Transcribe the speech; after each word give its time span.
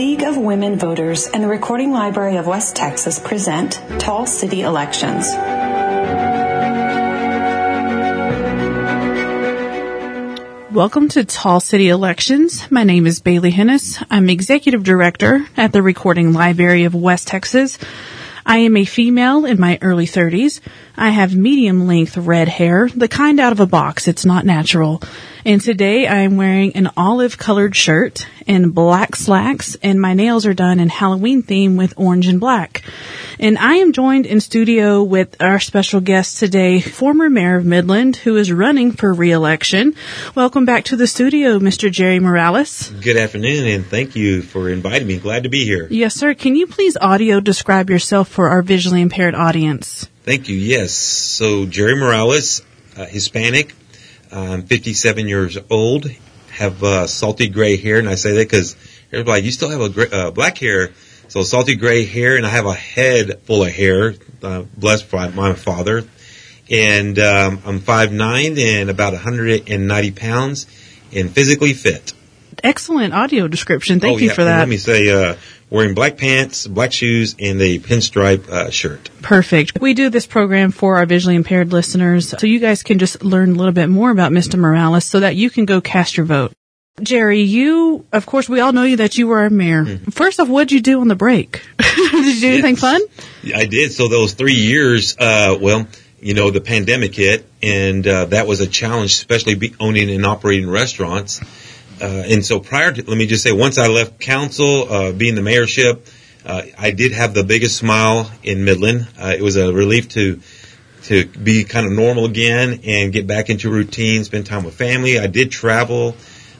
League 0.00 0.22
of 0.22 0.38
Women 0.38 0.78
Voters 0.78 1.26
and 1.26 1.44
the 1.44 1.46
Recording 1.46 1.92
Library 1.92 2.38
of 2.38 2.46
West 2.46 2.74
Texas 2.74 3.18
present 3.18 3.78
Tall 3.98 4.24
City 4.24 4.62
Elections. 4.62 5.28
Welcome 10.74 11.10
to 11.10 11.24
Tall 11.26 11.60
City 11.60 11.90
Elections. 11.90 12.70
My 12.70 12.82
name 12.82 13.06
is 13.06 13.20
Bailey 13.20 13.52
Hennis. 13.52 14.02
I'm 14.10 14.30
Executive 14.30 14.82
Director 14.82 15.46
at 15.58 15.74
the 15.74 15.82
Recording 15.82 16.32
Library 16.32 16.84
of 16.84 16.94
West 16.94 17.28
Texas. 17.28 17.78
I 18.46 18.56
am 18.60 18.78
a 18.78 18.86
female 18.86 19.44
in 19.44 19.60
my 19.60 19.78
early 19.82 20.06
30s. 20.06 20.62
I 20.96 21.10
have 21.10 21.36
medium 21.36 21.86
length 21.86 22.16
red 22.16 22.48
hair, 22.48 22.88
the 22.88 23.06
kind 23.06 23.38
out 23.38 23.52
of 23.52 23.60
a 23.60 23.66
box. 23.66 24.08
It's 24.08 24.24
not 24.24 24.46
natural. 24.46 25.02
And 25.42 25.58
today 25.58 26.06
I 26.06 26.18
am 26.18 26.36
wearing 26.36 26.76
an 26.76 26.90
olive 26.98 27.38
colored 27.38 27.74
shirt 27.74 28.26
and 28.46 28.74
black 28.74 29.16
slacks 29.16 29.74
and 29.82 29.98
my 29.98 30.12
nails 30.12 30.44
are 30.44 30.52
done 30.52 30.78
in 30.78 30.90
Halloween 30.90 31.42
theme 31.42 31.78
with 31.78 31.94
orange 31.96 32.26
and 32.26 32.38
black. 32.38 32.82
And 33.38 33.56
I 33.56 33.76
am 33.76 33.94
joined 33.94 34.26
in 34.26 34.40
studio 34.40 35.02
with 35.02 35.40
our 35.40 35.58
special 35.58 36.02
guest 36.02 36.38
today, 36.38 36.82
former 36.82 37.30
mayor 37.30 37.56
of 37.56 37.64
Midland, 37.64 38.16
who 38.16 38.36
is 38.36 38.52
running 38.52 38.92
for 38.92 39.14
reelection. 39.14 39.94
Welcome 40.34 40.66
back 40.66 40.84
to 40.86 40.96
the 40.96 41.06
studio, 41.06 41.58
Mr. 41.58 41.90
Jerry 41.90 42.20
Morales. 42.20 42.90
Good 42.90 43.16
afternoon 43.16 43.66
and 43.66 43.86
thank 43.86 44.16
you 44.16 44.42
for 44.42 44.68
inviting 44.68 45.08
me. 45.08 45.18
Glad 45.18 45.44
to 45.44 45.48
be 45.48 45.64
here. 45.64 45.88
Yes, 45.90 46.14
sir. 46.14 46.34
Can 46.34 46.54
you 46.54 46.66
please 46.66 46.98
audio 47.00 47.40
describe 47.40 47.88
yourself 47.88 48.28
for 48.28 48.50
our 48.50 48.60
visually 48.60 49.00
impaired 49.00 49.34
audience? 49.34 50.06
Thank 50.22 50.50
you. 50.50 50.56
Yes. 50.56 50.92
So 50.92 51.64
Jerry 51.64 51.96
Morales, 51.96 52.60
uh, 52.94 53.06
Hispanic, 53.06 53.74
I'm 54.32 54.62
57 54.62 55.28
years 55.28 55.58
old, 55.70 56.06
have 56.50 56.82
uh, 56.82 57.06
salty 57.06 57.48
gray 57.48 57.76
hair, 57.76 57.98
and 57.98 58.08
I 58.08 58.14
say 58.14 58.32
that 58.32 58.48
because 58.48 58.76
everybody, 59.12 59.42
you 59.42 59.50
still 59.50 59.70
have 59.70 59.80
a 59.80 59.88
gray, 59.88 60.08
uh, 60.10 60.30
black 60.30 60.58
hair, 60.58 60.90
so 61.28 61.42
salty 61.42 61.76
gray 61.76 62.04
hair, 62.04 62.36
and 62.36 62.46
I 62.46 62.50
have 62.50 62.66
a 62.66 62.74
head 62.74 63.40
full 63.42 63.64
of 63.64 63.72
hair, 63.72 64.14
uh, 64.42 64.62
blessed 64.76 65.10
by 65.10 65.28
my 65.28 65.54
father. 65.54 66.04
And 66.70 67.18
um, 67.18 67.62
I'm 67.64 67.80
5'9 67.80 68.58
and 68.58 68.90
about 68.90 69.12
190 69.12 70.10
pounds 70.12 70.66
and 71.12 71.30
physically 71.30 71.72
fit. 71.72 72.12
Excellent 72.62 73.14
audio 73.14 73.48
description. 73.48 74.00
Thank 74.00 74.16
oh, 74.16 74.18
you 74.18 74.28
yeah, 74.28 74.34
for 74.34 74.42
and 74.42 74.50
that. 74.50 74.58
Let 74.60 74.68
me 74.68 74.76
say, 74.76 75.08
uh, 75.10 75.34
wearing 75.70 75.94
black 75.94 76.18
pants, 76.18 76.66
black 76.66 76.92
shoes, 76.92 77.36
and 77.38 77.60
a 77.62 77.78
pinstripe 77.78 78.48
uh, 78.48 78.70
shirt. 78.70 79.10
Perfect. 79.22 79.80
We 79.80 79.94
do 79.94 80.10
this 80.10 80.26
program 80.26 80.72
for 80.72 80.96
our 80.96 81.06
visually 81.06 81.36
impaired 81.36 81.72
listeners 81.72 82.34
so 82.38 82.46
you 82.46 82.58
guys 82.58 82.82
can 82.82 82.98
just 82.98 83.22
learn 83.22 83.52
a 83.52 83.54
little 83.54 83.72
bit 83.72 83.88
more 83.88 84.10
about 84.10 84.32
Mr. 84.32 84.58
Morales 84.58 85.04
so 85.04 85.20
that 85.20 85.36
you 85.36 85.48
can 85.50 85.64
go 85.64 85.80
cast 85.80 86.16
your 86.16 86.26
vote. 86.26 86.52
Jerry, 87.00 87.40
you, 87.40 88.04
of 88.12 88.26
course, 88.26 88.48
we 88.48 88.60
all 88.60 88.72
know 88.72 88.82
you 88.82 88.96
that 88.96 89.16
you 89.16 89.26
were 89.26 89.44
a 89.46 89.50
mayor. 89.50 90.00
First 90.10 90.38
off, 90.38 90.48
what'd 90.48 90.70
you 90.72 90.82
do 90.82 91.00
on 91.00 91.08
the 91.08 91.14
break? 91.14 91.62
Did 91.78 92.34
you 92.34 92.40
do 92.40 92.48
anything 92.48 92.76
fun? 92.76 93.00
I 93.54 93.64
did. 93.64 93.92
So 93.92 94.08
those 94.08 94.34
three 94.34 94.54
years, 94.54 95.16
uh, 95.18 95.56
well, 95.58 95.86
you 96.20 96.34
know, 96.34 96.50
the 96.50 96.60
pandemic 96.60 97.14
hit, 97.14 97.46
and 97.62 98.06
uh, 98.06 98.26
that 98.26 98.46
was 98.46 98.60
a 98.60 98.66
challenge, 98.66 99.12
especially 99.12 99.54
be 99.54 99.74
owning 99.80 100.10
and 100.10 100.26
operating 100.26 100.68
restaurants. 100.68 101.40
Uh, 102.00 102.24
and 102.28 102.44
so 102.44 102.60
prior 102.60 102.92
to, 102.92 103.04
let 103.08 103.18
me 103.18 103.26
just 103.26 103.42
say, 103.42 103.52
once 103.52 103.78
I 103.78 103.88
left 103.88 104.18
council, 104.20 104.90
uh, 104.90 105.12
being 105.12 105.34
the 105.34 105.42
mayorship, 105.42 106.08
uh, 106.46 106.62
I 106.78 106.92
did 106.92 107.12
have 107.12 107.34
the 107.34 107.44
biggest 107.44 107.76
smile 107.76 108.30
in 108.42 108.64
Midland. 108.64 109.06
It 109.18 109.42
was 109.42 109.56
a 109.56 109.72
relief 109.72 110.08
to 110.10 110.40
to 111.04 111.26
be 111.26 111.64
kind 111.64 111.86
of 111.86 111.92
normal 111.92 112.24
again 112.26 112.80
and 112.84 113.12
get 113.12 113.26
back 113.26 113.50
into 113.50 113.70
routine, 113.70 114.24
spend 114.24 114.46
time 114.46 114.64
with 114.64 114.74
family. 114.74 115.18
I 115.18 115.26
did 115.26 115.50
travel. 115.50 116.14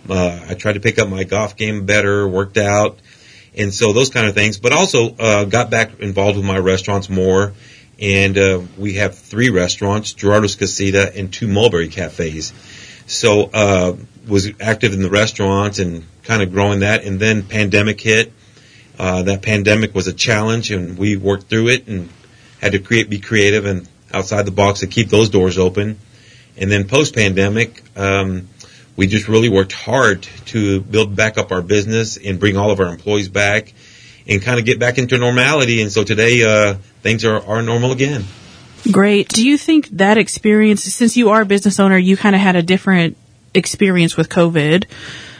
Uh, 0.08 0.46
I 0.48 0.54
tried 0.54 0.74
to 0.74 0.80
pick 0.80 0.98
up 0.98 1.08
my 1.08 1.24
golf 1.24 1.56
game 1.56 1.84
better, 1.84 2.26
worked 2.26 2.56
out, 2.56 2.98
and 3.54 3.72
so 3.72 3.92
those 3.92 4.10
kind 4.10 4.26
of 4.26 4.34
things. 4.34 4.58
But 4.58 4.72
also 4.72 5.14
uh, 5.16 5.44
got 5.44 5.70
back 5.70 6.00
involved 6.00 6.36
with 6.36 6.46
my 6.46 6.58
restaurants 6.58 7.08
more. 7.10 7.52
And 8.00 8.38
uh, 8.38 8.62
we 8.78 8.94
have 8.94 9.18
three 9.18 9.50
restaurants: 9.50 10.14
Gerardo's 10.14 10.56
Casita 10.56 11.12
and 11.14 11.30
two 11.30 11.48
Mulberry 11.48 11.88
Cafes. 11.88 12.54
So 13.06 13.50
was 14.30 14.50
active 14.60 14.94
in 14.94 15.02
the 15.02 15.10
restaurants 15.10 15.78
and 15.78 16.04
kind 16.22 16.42
of 16.42 16.52
growing 16.52 16.80
that. 16.80 17.04
And 17.04 17.20
then 17.20 17.42
pandemic 17.42 18.00
hit. 18.00 18.32
Uh, 18.98 19.22
that 19.22 19.40
pandemic 19.42 19.94
was 19.94 20.06
a 20.08 20.12
challenge, 20.12 20.70
and 20.70 20.98
we 20.98 21.16
worked 21.16 21.48
through 21.48 21.68
it 21.68 21.88
and 21.88 22.10
had 22.60 22.72
to 22.72 22.78
create, 22.78 23.08
be 23.08 23.18
creative 23.18 23.64
and 23.64 23.88
outside 24.12 24.44
the 24.44 24.50
box 24.50 24.80
to 24.80 24.86
keep 24.86 25.08
those 25.08 25.30
doors 25.30 25.56
open. 25.56 25.98
And 26.58 26.70
then 26.70 26.86
post 26.86 27.14
pandemic, 27.14 27.82
um, 27.96 28.48
we 28.96 29.06
just 29.06 29.28
really 29.28 29.48
worked 29.48 29.72
hard 29.72 30.24
to 30.46 30.80
build 30.80 31.16
back 31.16 31.38
up 31.38 31.52
our 31.52 31.62
business 31.62 32.18
and 32.18 32.38
bring 32.38 32.58
all 32.58 32.70
of 32.70 32.80
our 32.80 32.88
employees 32.88 33.30
back 33.30 33.72
and 34.28 34.42
kind 34.42 34.60
of 34.60 34.66
get 34.66 34.78
back 34.78 34.98
into 34.98 35.16
normality. 35.16 35.80
And 35.80 35.90
so 35.90 36.04
today, 36.04 36.44
uh, 36.44 36.74
things 37.00 37.24
are, 37.24 37.42
are 37.46 37.62
normal 37.62 37.92
again. 37.92 38.24
Great. 38.90 39.28
Do 39.28 39.46
you 39.46 39.56
think 39.56 39.88
that 39.88 40.18
experience, 40.18 40.82
since 40.82 41.16
you 41.16 41.30
are 41.30 41.42
a 41.42 41.46
business 41.46 41.80
owner, 41.80 41.98
you 41.98 42.16
kind 42.16 42.34
of 42.34 42.40
had 42.40 42.56
a 42.56 42.62
different 42.62 43.16
experience 43.54 44.16
with 44.16 44.28
COVID? 44.28 44.84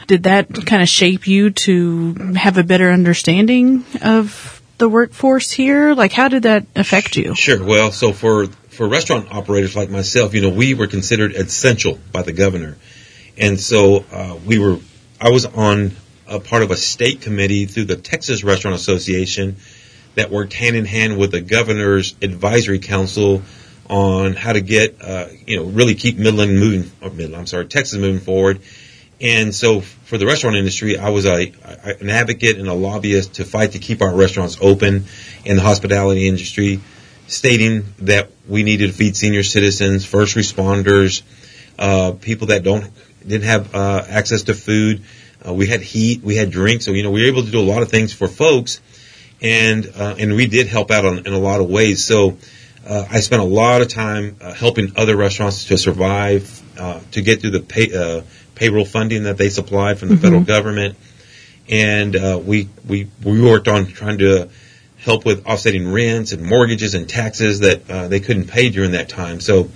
Did 0.07 0.23
that 0.23 0.53
kind 0.65 0.81
of 0.81 0.89
shape 0.89 1.27
you 1.27 1.51
to 1.51 2.13
have 2.35 2.57
a 2.57 2.63
better 2.63 2.91
understanding 2.91 3.85
of 4.01 4.61
the 4.77 4.89
workforce 4.89 5.51
here? 5.51 5.93
Like, 5.93 6.11
how 6.11 6.27
did 6.27 6.43
that 6.43 6.65
affect 6.75 7.15
you? 7.15 7.35
Sure. 7.35 7.63
Well, 7.63 7.91
so 7.91 8.11
for 8.11 8.47
for 8.47 8.87
restaurant 8.87 9.33
operators 9.33 9.75
like 9.75 9.89
myself, 9.89 10.33
you 10.33 10.41
know, 10.41 10.49
we 10.49 10.73
were 10.73 10.87
considered 10.87 11.33
essential 11.33 11.99
by 12.11 12.23
the 12.23 12.33
governor, 12.33 12.77
and 13.37 13.59
so 13.59 14.05
uh, 14.11 14.37
we 14.45 14.59
were. 14.59 14.79
I 15.19 15.29
was 15.29 15.45
on 15.45 15.91
a 16.27 16.39
part 16.39 16.63
of 16.63 16.71
a 16.71 16.77
state 16.77 17.21
committee 17.21 17.65
through 17.65 17.85
the 17.85 17.95
Texas 17.95 18.43
Restaurant 18.43 18.75
Association 18.75 19.57
that 20.15 20.31
worked 20.31 20.53
hand 20.53 20.75
in 20.75 20.85
hand 20.85 21.17
with 21.17 21.31
the 21.31 21.41
governor's 21.41 22.15
advisory 22.21 22.79
council 22.79 23.43
on 23.91 24.33
how 24.35 24.53
to 24.53 24.61
get, 24.61 25.01
uh, 25.01 25.27
you 25.45 25.57
know, 25.57 25.65
really 25.65 25.95
keep 25.95 26.17
Midland 26.17 26.57
moving. 26.57 26.89
Or 27.01 27.09
Midland, 27.09 27.35
I'm 27.35 27.45
sorry, 27.45 27.65
Texas 27.65 27.99
moving 27.99 28.21
forward. 28.21 28.61
And 29.19 29.53
so 29.53 29.81
for 29.81 30.17
the 30.17 30.25
restaurant 30.25 30.55
industry, 30.55 30.97
I 30.97 31.09
was 31.09 31.25
a, 31.25 31.51
a, 31.63 31.97
an 31.99 32.09
advocate 32.09 32.57
and 32.57 32.69
a 32.69 32.73
lobbyist 32.73 33.35
to 33.35 33.43
fight 33.43 33.73
to 33.73 33.79
keep 33.79 34.01
our 34.01 34.15
restaurants 34.15 34.57
open 34.61 35.05
in 35.43 35.57
the 35.57 35.61
hospitality 35.61 36.27
industry, 36.27 36.79
stating 37.27 37.83
that 37.99 38.31
we 38.47 38.63
needed 38.63 38.87
to 38.87 38.93
feed 38.93 39.17
senior 39.17 39.43
citizens, 39.43 40.05
first 40.05 40.35
responders, 40.35 41.21
uh, 41.77 42.13
people 42.13 42.47
that 42.47 42.63
don't 42.63 42.89
didn't 43.27 43.43
have 43.43 43.75
uh, 43.75 44.03
access 44.07 44.43
to 44.43 44.53
food. 44.53 45.03
Uh, 45.45 45.53
we 45.53 45.67
had 45.67 45.81
heat, 45.81 46.23
we 46.23 46.35
had 46.35 46.49
drinks, 46.49 46.85
so 46.85 46.91
you 46.91 47.03
know 47.03 47.11
we 47.11 47.21
were 47.21 47.27
able 47.27 47.43
to 47.43 47.51
do 47.51 47.59
a 47.59 47.69
lot 47.73 47.81
of 47.81 47.89
things 47.89 48.13
for 48.13 48.27
folks, 48.27 48.79
and 49.41 49.85
uh, 49.95 50.15
and 50.17 50.35
we 50.35 50.47
did 50.47 50.67
help 50.67 50.91
out 50.91 51.05
on, 51.05 51.19
in 51.19 51.33
a 51.33 51.39
lot 51.39 51.59
of 51.61 51.69
ways. 51.69 52.03
So 52.03 52.37
uh, 52.87 53.05
I 53.09 53.19
spent 53.19 53.41
a 53.41 53.45
lot 53.45 53.81
of 53.81 53.89
time 53.89 54.37
uh, 54.41 54.53
helping 54.53 54.93
other 54.95 55.15
restaurants 55.15 55.65
to 55.65 55.77
survive, 55.77 56.61
uh, 56.79 56.99
to 57.11 57.21
get 57.21 57.41
through 57.41 57.51
the 57.51 57.59
pay, 57.59 57.93
uh, 57.93 58.21
payroll 58.55 58.85
funding 58.85 59.23
that 59.23 59.37
they 59.37 59.49
supplied 59.49 59.99
from 59.99 60.09
the 60.09 60.17
federal 60.17 60.41
government, 60.41 60.97
and 61.69 62.15
uh, 62.15 62.39
we 62.43 62.69
we 62.87 63.07
we 63.23 63.41
worked 63.41 63.67
on 63.67 63.85
trying 63.87 64.17
to 64.19 64.49
help 64.97 65.25
with 65.25 65.45
offsetting 65.45 65.91
rents 65.91 66.31
and 66.31 66.43
mortgages 66.43 66.93
and 66.93 67.07
taxes 67.07 67.59
that 67.59 67.89
uh, 67.89 68.07
they 68.07 68.19
couldn't 68.19 68.47
pay 68.47 68.69
during 68.69 68.91
that 68.91 69.09
time. 69.09 69.39
So 69.39 69.69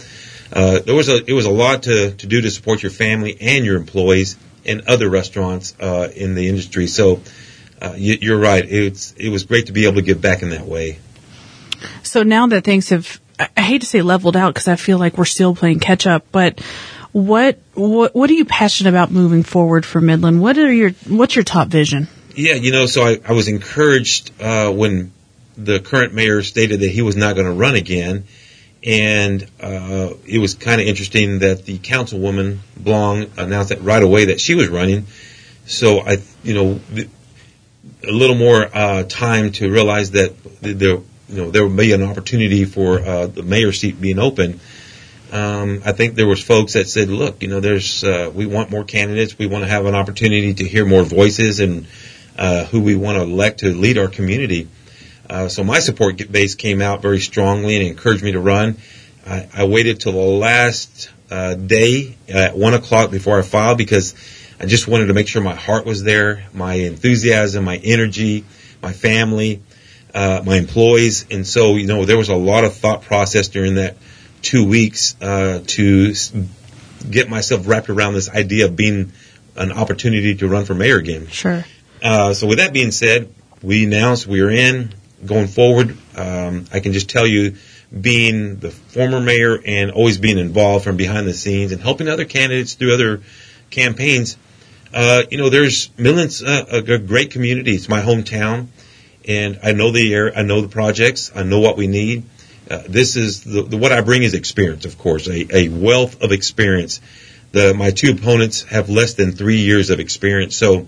uh, 0.54 0.80
there 0.80 0.96
was 0.96 1.10
a 1.10 1.24
it 1.26 1.34
was 1.34 1.46
a 1.46 1.52
lot 1.52 1.84
to 1.84 2.12
to 2.12 2.28
do 2.28 2.42
to 2.42 2.50
support 2.50 2.82
your 2.82 2.92
family 2.92 3.38
and 3.40 3.66
your 3.66 3.78
employees 3.78 4.36
and 4.66 4.82
other 4.88 5.10
restaurants 5.10 5.76
uh, 5.80 6.10
in 6.16 6.36
the 6.36 6.48
industry. 6.48 6.88
So. 6.88 7.22
Uh, 7.82 7.94
you, 7.98 8.18
you're 8.22 8.40
right. 8.40 8.64
It's 8.64 9.12
it 9.18 9.28
was 9.28 9.44
great 9.44 9.66
to 9.66 9.74
be 9.74 9.84
able 9.84 9.96
to 9.96 10.02
give 10.02 10.22
back 10.22 10.42
in 10.42 10.52
that 10.52 10.66
way. 10.66 10.98
So 12.06 12.24
now 12.24 12.48
that 12.48 12.64
things 12.64 12.90
have, 12.90 13.20
I 13.58 13.62
hate 13.62 13.82
to 13.82 13.88
say 13.88 14.02
leveled 14.02 14.38
out 14.38 14.54
because 14.54 14.68
I 14.68 14.76
feel 14.76 14.98
like 14.98 15.18
we're 15.18 15.26
still 15.26 15.56
playing 15.56 15.80
catch 15.80 16.08
up, 16.08 16.26
but 16.32 16.62
what, 17.12 17.60
what, 17.74 18.14
what 18.16 18.30
are 18.30 18.34
you 18.34 18.46
passionate 18.46 18.90
about 18.90 19.12
moving 19.12 19.44
forward 19.44 19.86
for 19.86 20.02
Midland? 20.02 20.42
What 20.42 20.58
are 20.58 20.72
your, 20.72 20.92
what's 21.08 21.36
your 21.36 21.44
top 21.44 21.70
vision? 21.70 22.08
Yeah, 22.36 22.56
you 22.56 22.72
know, 22.72 22.86
so 22.86 23.04
I, 23.04 23.20
I 23.28 23.32
was 23.32 23.48
encouraged 23.48 24.32
uh, 24.42 24.72
when 24.72 25.14
the 25.58 25.80
current 25.80 26.14
mayor 26.14 26.44
stated 26.44 26.82
that 26.82 26.92
he 26.92 27.02
was 27.02 27.16
not 27.16 27.36
going 27.36 27.48
to 27.48 27.54
run 27.54 27.76
again, 27.76 28.26
and 28.84 29.50
uh, 29.62 30.10
it 30.28 30.40
was 30.40 30.54
kind 30.54 30.82
of 30.82 30.88
interesting 30.88 31.40
that 31.40 31.66
the 31.66 31.78
councilwoman 31.78 32.58
Blong 32.78 33.32
announced 33.38 33.70
that 33.70 33.82
right 33.82 34.04
away 34.04 34.26
that 34.26 34.40
she 34.40 34.54
was 34.54 34.68
running. 34.68 35.08
So 35.66 36.02
I, 36.02 36.18
you 36.44 36.54
know, 36.54 36.80
th- 36.94 37.10
a 38.08 38.12
little 38.12 38.36
more 38.36 38.70
uh, 38.72 39.04
time 39.04 39.52
to 39.54 39.72
realize 39.72 40.12
that 40.12 40.36
th- 40.62 40.78
there, 40.78 40.98
you 41.30 41.38
know, 41.38 41.52
there 41.52 41.66
would 41.66 41.78
be 41.78 41.92
an 41.94 42.04
opportunity 42.04 42.66
for 42.66 43.00
uh, 43.00 43.28
the 43.28 43.44
mayor 43.44 43.72
seat 43.72 44.00
being 44.00 44.20
open. 44.20 44.60
Um, 45.32 45.82
I 45.84 45.92
think 45.92 46.16
there 46.16 46.28
was 46.28 46.44
folks 46.44 46.74
that 46.74 46.88
said, 46.88 47.10
"Look, 47.10 47.42
you 47.42 47.50
know, 47.50 47.60
there's 47.60 48.04
uh, 48.04 48.32
we 48.34 48.46
want 48.46 48.70
more 48.70 48.84
candidates. 48.84 49.38
We 49.38 49.48
want 49.48 49.64
to 49.64 49.70
have 49.70 49.86
an 49.86 49.96
opportunity 49.96 50.54
to 50.54 50.64
hear 50.68 50.86
more 50.86 51.04
voices 51.04 51.60
and 51.60 51.88
uh, 52.38 52.66
who 52.66 52.82
we 52.82 52.96
want 52.96 53.18
to 53.18 53.24
elect 53.24 53.60
to 53.60 53.74
lead 53.74 53.98
our 53.98 54.08
community." 54.08 54.68
Uh, 55.28 55.50
so 55.50 55.64
my 55.64 55.80
support 55.80 56.32
base 56.32 56.54
came 56.54 56.82
out 56.82 57.02
very 57.02 57.20
strongly 57.20 57.76
and 57.76 57.88
encouraged 57.88 58.24
me 58.24 58.34
to 58.34 58.40
run. 58.40 58.78
I, 59.26 59.48
I 59.54 59.64
waited 59.66 60.00
till 60.00 60.12
the 60.12 60.20
last 60.20 61.10
uh, 61.32 61.56
day 61.56 62.16
at 62.30 62.56
one 62.56 62.76
o'clock 62.76 63.10
before 63.10 63.40
I 63.40 63.42
filed 63.42 63.80
because 63.80 64.14
I 64.60 64.68
just 64.68 64.88
wanted 64.88 65.08
to 65.08 65.14
make 65.14 65.28
sure 65.28 65.42
my 65.42 65.56
heart 65.56 65.86
was 65.86 66.04
there, 66.04 66.46
my 66.54 66.76
enthusiasm, 66.76 67.66
my 67.66 67.78
energy, 67.78 68.46
my 68.84 68.94
family, 68.94 69.62
uh, 70.16 70.42
my 70.46 70.56
employees. 70.56 71.26
And 71.30 71.46
so, 71.46 71.76
you 71.76 71.86
know, 71.86 72.06
there 72.06 72.18
was 72.18 72.30
a 72.30 72.36
lot 72.36 72.64
of 72.64 72.74
thought 72.74 73.04
process 73.04 73.50
during 73.50 73.76
that 73.76 73.98
two 74.42 74.66
weeks 74.68 75.16
uh, 75.22 75.62
to 75.68 76.14
get 77.10 77.30
myself 77.30 77.68
wrapped 77.68 77.90
around 77.90 78.14
this 78.14 78.30
idea 78.30 78.66
of 78.66 78.76
being 78.76 79.12
an 79.58 79.72
opportunity 79.72 80.36
to 80.36 80.48
run 80.48 80.66
for 80.66 80.74
mayor 80.74 80.98
again. 80.98 81.28
Sure. 81.28 81.66
Uh, 82.02 82.34
so 82.34 82.48
with 82.48 82.60
that 82.60 82.72
being 82.72 82.92
said, 82.92 83.34
we 83.62 83.84
announced 83.84 84.26
we 84.26 84.42
are 84.42 84.50
in 84.50 84.96
going 85.26 85.48
forward. 85.48 85.98
Um, 86.16 86.66
I 86.72 86.80
can 86.80 86.94
just 86.94 87.10
tell 87.10 87.28
you, 87.28 87.56
being 88.00 88.58
the 88.58 88.72
former 88.72 89.20
mayor 89.22 89.60
and 89.66 89.92
always 89.92 90.18
being 90.18 90.38
involved 90.38 90.84
from 90.84 90.98
behind 90.98 91.28
the 91.28 91.34
scenes 91.34 91.72
and 91.72 91.82
helping 91.82 92.08
other 92.08 92.26
candidates 92.26 92.74
through 92.74 92.94
other 92.94 93.22
campaigns, 93.70 94.38
uh, 94.94 95.24
you 95.30 95.38
know, 95.38 95.50
there's 95.50 95.90
Midland's 95.98 96.42
a, 96.42 96.78
a 96.78 97.00
great 97.00 97.32
community. 97.32 97.76
It's 97.76 97.90
my 97.90 98.02
hometown, 98.02 98.68
and 99.28 99.60
I 99.64 99.72
know 99.72 99.92
the 99.92 100.14
air, 100.14 100.36
I 100.36 100.44
know 100.44 100.62
the 100.62 100.68
projects, 100.68 101.32
I 101.36 101.44
know 101.44 101.60
what 101.60 101.78
we 101.78 101.88
need. 101.88 102.24
Uh, 102.70 102.82
this 102.88 103.16
is 103.16 103.44
the, 103.44 103.62
the, 103.62 103.78
what 103.78 103.92
I 103.92 104.02
bring 104.02 104.24
is 104.24 104.34
experience, 104.34 104.86
of 104.86 104.98
course, 104.98 105.28
a, 105.28 105.56
a 105.56 105.70
wealth 105.70 106.22
of 106.22 106.32
experience. 106.32 107.00
The 107.52 107.74
my 107.74 107.92
two 107.92 108.12
opponents 108.12 108.64
have 108.64 108.90
less 108.90 109.14
than 109.14 109.32
three 109.32 109.60
years 109.60 109.90
of 109.90 110.00
experience, 110.00 110.56
so 110.56 110.88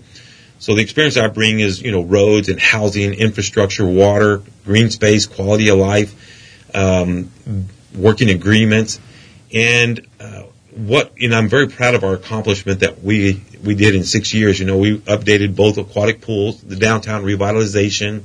so 0.58 0.74
the 0.74 0.82
experience 0.82 1.16
I 1.16 1.28
bring 1.28 1.60
is 1.60 1.80
you 1.80 1.92
know 1.92 2.02
roads 2.02 2.48
and 2.48 2.60
housing, 2.60 3.14
infrastructure, 3.14 3.86
water, 3.86 4.42
green 4.64 4.90
space, 4.90 5.26
quality 5.26 5.68
of 5.68 5.78
life, 5.78 6.14
um, 6.74 7.30
working 7.94 8.28
agreements, 8.28 8.98
and 9.52 10.04
uh, 10.20 10.42
what 10.72 11.12
know 11.28 11.38
I'm 11.38 11.48
very 11.48 11.68
proud 11.68 11.94
of 11.94 12.02
our 12.02 12.14
accomplishment 12.14 12.80
that 12.80 13.02
we 13.02 13.42
we 13.64 13.74
did 13.74 13.94
in 13.94 14.04
six 14.04 14.32
years. 14.34 14.58
You 14.58 14.66
know 14.66 14.78
we 14.78 14.98
updated 14.98 15.56
both 15.56 15.78
aquatic 15.78 16.20
pools, 16.20 16.60
the 16.62 16.76
downtown 16.76 17.24
revitalization, 17.24 18.22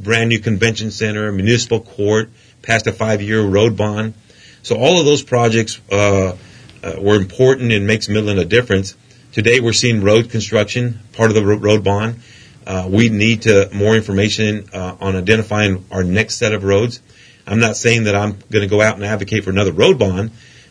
brand 0.00 0.28
new 0.28 0.38
convention 0.38 0.90
center, 0.90 1.30
municipal 1.32 1.80
court 1.80 2.30
passed 2.62 2.86
a 2.86 2.92
five-year 2.92 3.42
road 3.42 3.76
bond. 3.76 4.14
So 4.62 4.76
all 4.76 5.00
of 5.00 5.04
those 5.04 5.22
projects 5.22 5.80
uh, 5.90 6.36
uh, 6.82 6.94
were 6.98 7.16
important 7.16 7.72
and 7.72 7.86
makes 7.86 8.08
Midland 8.08 8.38
a 8.38 8.44
difference. 8.44 8.96
Today 9.32 9.60
we're 9.60 9.72
seeing 9.72 10.02
road 10.02 10.30
construction, 10.30 11.00
part 11.12 11.30
of 11.30 11.34
the 11.34 11.44
road 11.44 11.82
bond. 11.82 12.20
Uh, 12.66 12.88
we 12.88 13.08
need 13.08 13.42
to 13.42 13.68
more 13.72 13.96
information 13.96 14.68
uh, 14.72 14.96
on 15.00 15.16
identifying 15.16 15.84
our 15.90 16.04
next 16.04 16.36
set 16.36 16.52
of 16.52 16.62
roads. 16.62 17.00
I'm 17.46 17.58
not 17.58 17.76
saying 17.76 18.04
that 18.04 18.14
I'm 18.14 18.38
going 18.50 18.62
to 18.62 18.68
go 18.68 18.80
out 18.80 18.94
and 18.94 19.04
advocate 19.04 19.42
for 19.42 19.50
another 19.50 19.72
road 19.72 19.98
bond, 19.98 20.30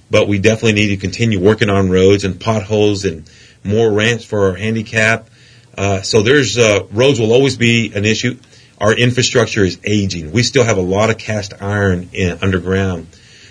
but 0.10 0.28
we 0.28 0.40
definitely 0.40 0.74
need 0.74 0.88
to 0.90 0.98
continue 0.98 1.40
working 1.40 1.70
on 1.70 1.90
roads 1.90 2.24
and 2.24 2.40
potholes 2.40 3.04
and 3.04 3.30
more 3.64 3.92
ramps 3.92 4.24
for 4.24 4.50
our 4.50 4.56
handicap. 4.56 5.30
Uh, 5.78 6.02
so 6.02 6.22
there's 6.22 6.58
uh, 6.58 6.86
roads 6.92 7.20
will 7.20 7.34
always 7.34 7.58
be 7.58 7.94
an 7.94 8.06
issue 8.06 8.38
our 8.82 8.96
infrastructure 8.96 9.64
is 9.64 9.80
aging. 9.84 10.32
We 10.32 10.42
still 10.42 10.64
have 10.64 10.80
a 10.80 10.82
lot 10.82 11.12
of 11.12 11.20
cast 11.20 11.54
iron 11.62 12.10
in, 12.14 12.40
underground. 12.42 13.08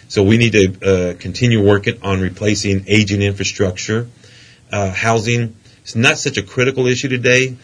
So 0.09 0.25
we 0.25 0.39
need 0.39 0.53
to 0.53 1.13
uh, 1.13 1.15
continue 1.21 1.65
working 1.65 2.03
on 2.03 2.21
replacing 2.21 2.87
aging 2.89 3.23
infrastructure. 3.23 4.09
Uh, 4.73 4.91
housing 4.91 5.55
is 5.87 5.95
not 5.95 6.19
such 6.19 6.37
a 6.37 6.43
critical 6.43 6.89
issue 6.89 7.07
today, 7.07 7.57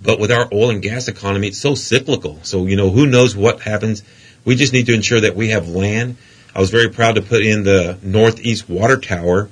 but 0.00 0.20
with 0.20 0.30
our 0.30 0.48
oil 0.52 0.70
and 0.70 0.80
gas 0.80 1.08
economy, 1.08 1.48
it's 1.48 1.58
so 1.58 1.74
cyclical. 1.74 2.38
So, 2.44 2.66
you 2.66 2.76
know, 2.76 2.90
who 2.90 3.06
knows 3.06 3.34
what 3.34 3.60
happens. 3.60 4.04
We 4.44 4.54
just 4.54 4.72
need 4.72 4.86
to 4.86 4.94
ensure 4.94 5.20
that 5.20 5.34
we 5.34 5.48
have 5.48 5.68
land. 5.68 6.16
I 6.54 6.60
was 6.60 6.70
very 6.70 6.90
proud 6.90 7.16
to 7.16 7.22
put 7.22 7.42
in 7.42 7.64
the 7.64 7.98
Northeast 8.02 8.68
Water 8.68 8.98
Tower 8.98 9.50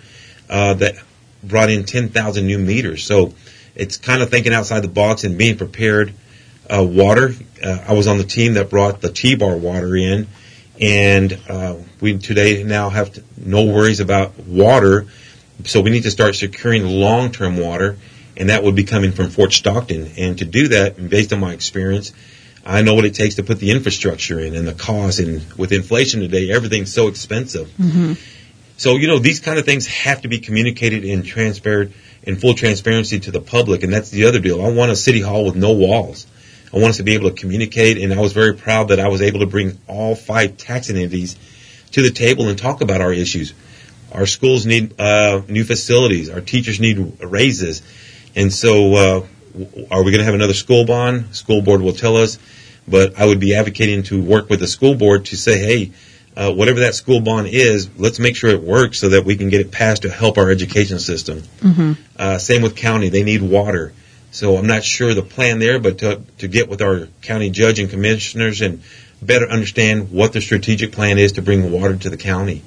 uh, 0.48 0.74
that 0.74 0.94
brought 1.42 1.70
in 1.70 1.84
10,000 1.84 2.46
new 2.46 2.58
meters. 2.58 3.04
So 3.04 3.34
it's 3.74 3.96
kind 3.96 4.22
of 4.22 4.30
thinking 4.30 4.52
outside 4.52 4.80
the 4.80 4.88
box 4.88 5.24
and 5.24 5.36
being 5.36 5.56
prepared– 5.56 6.14
uh, 6.70 6.84
water. 6.84 7.34
Uh, 7.62 7.78
I 7.86 7.92
was 7.94 8.06
on 8.06 8.18
the 8.18 8.24
team 8.24 8.54
that 8.54 8.70
brought 8.70 9.00
the 9.00 9.10
T-bar 9.10 9.56
water 9.56 9.96
in, 9.96 10.28
and 10.80 11.38
uh, 11.48 11.76
we 12.00 12.18
today 12.18 12.62
now 12.62 12.88
have 12.90 13.12
to, 13.14 13.24
no 13.36 13.64
worries 13.64 14.00
about 14.00 14.38
water. 14.38 15.06
So 15.64 15.80
we 15.80 15.90
need 15.90 16.04
to 16.04 16.10
start 16.10 16.36
securing 16.36 16.86
long-term 16.86 17.58
water, 17.58 17.96
and 18.36 18.48
that 18.48 18.62
would 18.62 18.76
be 18.76 18.84
coming 18.84 19.12
from 19.12 19.30
Fort 19.30 19.52
Stockton. 19.52 20.12
And 20.16 20.38
to 20.38 20.44
do 20.44 20.68
that, 20.68 21.10
based 21.10 21.32
on 21.32 21.40
my 21.40 21.52
experience, 21.52 22.12
I 22.64 22.82
know 22.82 22.94
what 22.94 23.04
it 23.04 23.14
takes 23.14 23.34
to 23.34 23.42
put 23.42 23.58
the 23.58 23.70
infrastructure 23.70 24.38
in 24.38 24.54
and 24.54 24.66
the 24.66 24.74
cost. 24.74 25.18
And 25.18 25.44
with 25.54 25.72
inflation 25.72 26.20
today, 26.20 26.50
everything's 26.50 26.92
so 26.92 27.08
expensive. 27.08 27.68
Mm-hmm. 27.78 28.12
So 28.80 28.96
you 28.96 29.08
know 29.08 29.18
these 29.18 29.40
kind 29.40 29.58
of 29.58 29.66
things 29.66 29.86
have 29.88 30.22
to 30.22 30.28
be 30.28 30.38
communicated 30.38 31.04
in 31.04 31.22
transparent 31.22 31.92
in 32.22 32.36
full 32.36 32.54
transparency 32.54 33.20
to 33.20 33.30
the 33.30 33.38
public, 33.38 33.82
and 33.82 33.92
that's 33.92 34.08
the 34.08 34.24
other 34.24 34.38
deal. 34.38 34.64
I 34.64 34.70
want 34.72 34.90
a 34.90 34.96
city 34.96 35.20
hall 35.20 35.44
with 35.44 35.54
no 35.54 35.72
walls. 35.72 36.26
I 36.72 36.78
want 36.78 36.92
us 36.92 36.96
to 36.96 37.02
be 37.02 37.12
able 37.12 37.28
to 37.28 37.36
communicate, 37.36 37.98
and 37.98 38.10
I 38.10 38.18
was 38.18 38.32
very 38.32 38.54
proud 38.54 38.88
that 38.88 38.98
I 38.98 39.08
was 39.08 39.20
able 39.20 39.40
to 39.40 39.46
bring 39.46 39.78
all 39.86 40.14
five 40.14 40.56
taxing 40.56 40.96
entities 40.96 41.36
to 41.90 42.00
the 42.00 42.10
table 42.10 42.48
and 42.48 42.56
talk 42.56 42.80
about 42.80 43.02
our 43.02 43.12
issues. 43.12 43.52
Our 44.12 44.24
schools 44.24 44.64
need 44.64 44.98
uh, 44.98 45.42
new 45.46 45.64
facilities. 45.64 46.30
Our 46.30 46.40
teachers 46.40 46.80
need 46.80 47.20
raises, 47.20 47.82
and 48.34 48.50
so 48.50 48.94
uh, 48.94 49.26
are 49.90 50.02
we 50.02 50.10
going 50.10 50.20
to 50.20 50.24
have 50.24 50.32
another 50.32 50.54
school 50.54 50.86
bond? 50.86 51.36
School 51.36 51.60
board 51.60 51.82
will 51.82 51.92
tell 51.92 52.16
us, 52.16 52.38
but 52.88 53.20
I 53.20 53.26
would 53.26 53.40
be 53.40 53.56
advocating 53.56 54.04
to 54.04 54.22
work 54.22 54.48
with 54.48 54.60
the 54.60 54.66
school 54.66 54.94
board 54.94 55.26
to 55.26 55.36
say, 55.36 55.58
hey. 55.58 55.92
Uh, 56.36 56.52
whatever 56.52 56.80
that 56.80 56.94
school 56.94 57.20
bond 57.20 57.48
is, 57.48 57.90
let's 57.98 58.18
make 58.18 58.36
sure 58.36 58.50
it 58.50 58.62
works 58.62 58.98
so 58.98 59.10
that 59.10 59.24
we 59.24 59.36
can 59.36 59.48
get 59.48 59.60
it 59.60 59.72
passed 59.72 60.02
to 60.02 60.10
help 60.10 60.38
our 60.38 60.50
education 60.50 60.98
system. 60.98 61.40
Mm-hmm. 61.60 61.92
Uh, 62.16 62.38
same 62.38 62.62
with 62.62 62.76
county; 62.76 63.08
they 63.08 63.24
need 63.24 63.42
water. 63.42 63.92
So 64.30 64.56
I'm 64.56 64.66
not 64.66 64.84
sure 64.84 65.12
the 65.12 65.22
plan 65.22 65.58
there, 65.58 65.80
but 65.80 65.98
to, 65.98 66.22
to 66.38 66.48
get 66.48 66.68
with 66.68 66.82
our 66.82 67.08
county 67.20 67.50
judge 67.50 67.80
and 67.80 67.90
commissioners 67.90 68.60
and 68.60 68.82
better 69.20 69.48
understand 69.48 70.12
what 70.12 70.32
the 70.32 70.40
strategic 70.40 70.92
plan 70.92 71.18
is 71.18 71.32
to 71.32 71.42
bring 71.42 71.70
water 71.72 71.96
to 71.96 72.10
the 72.10 72.16
county. 72.16 72.62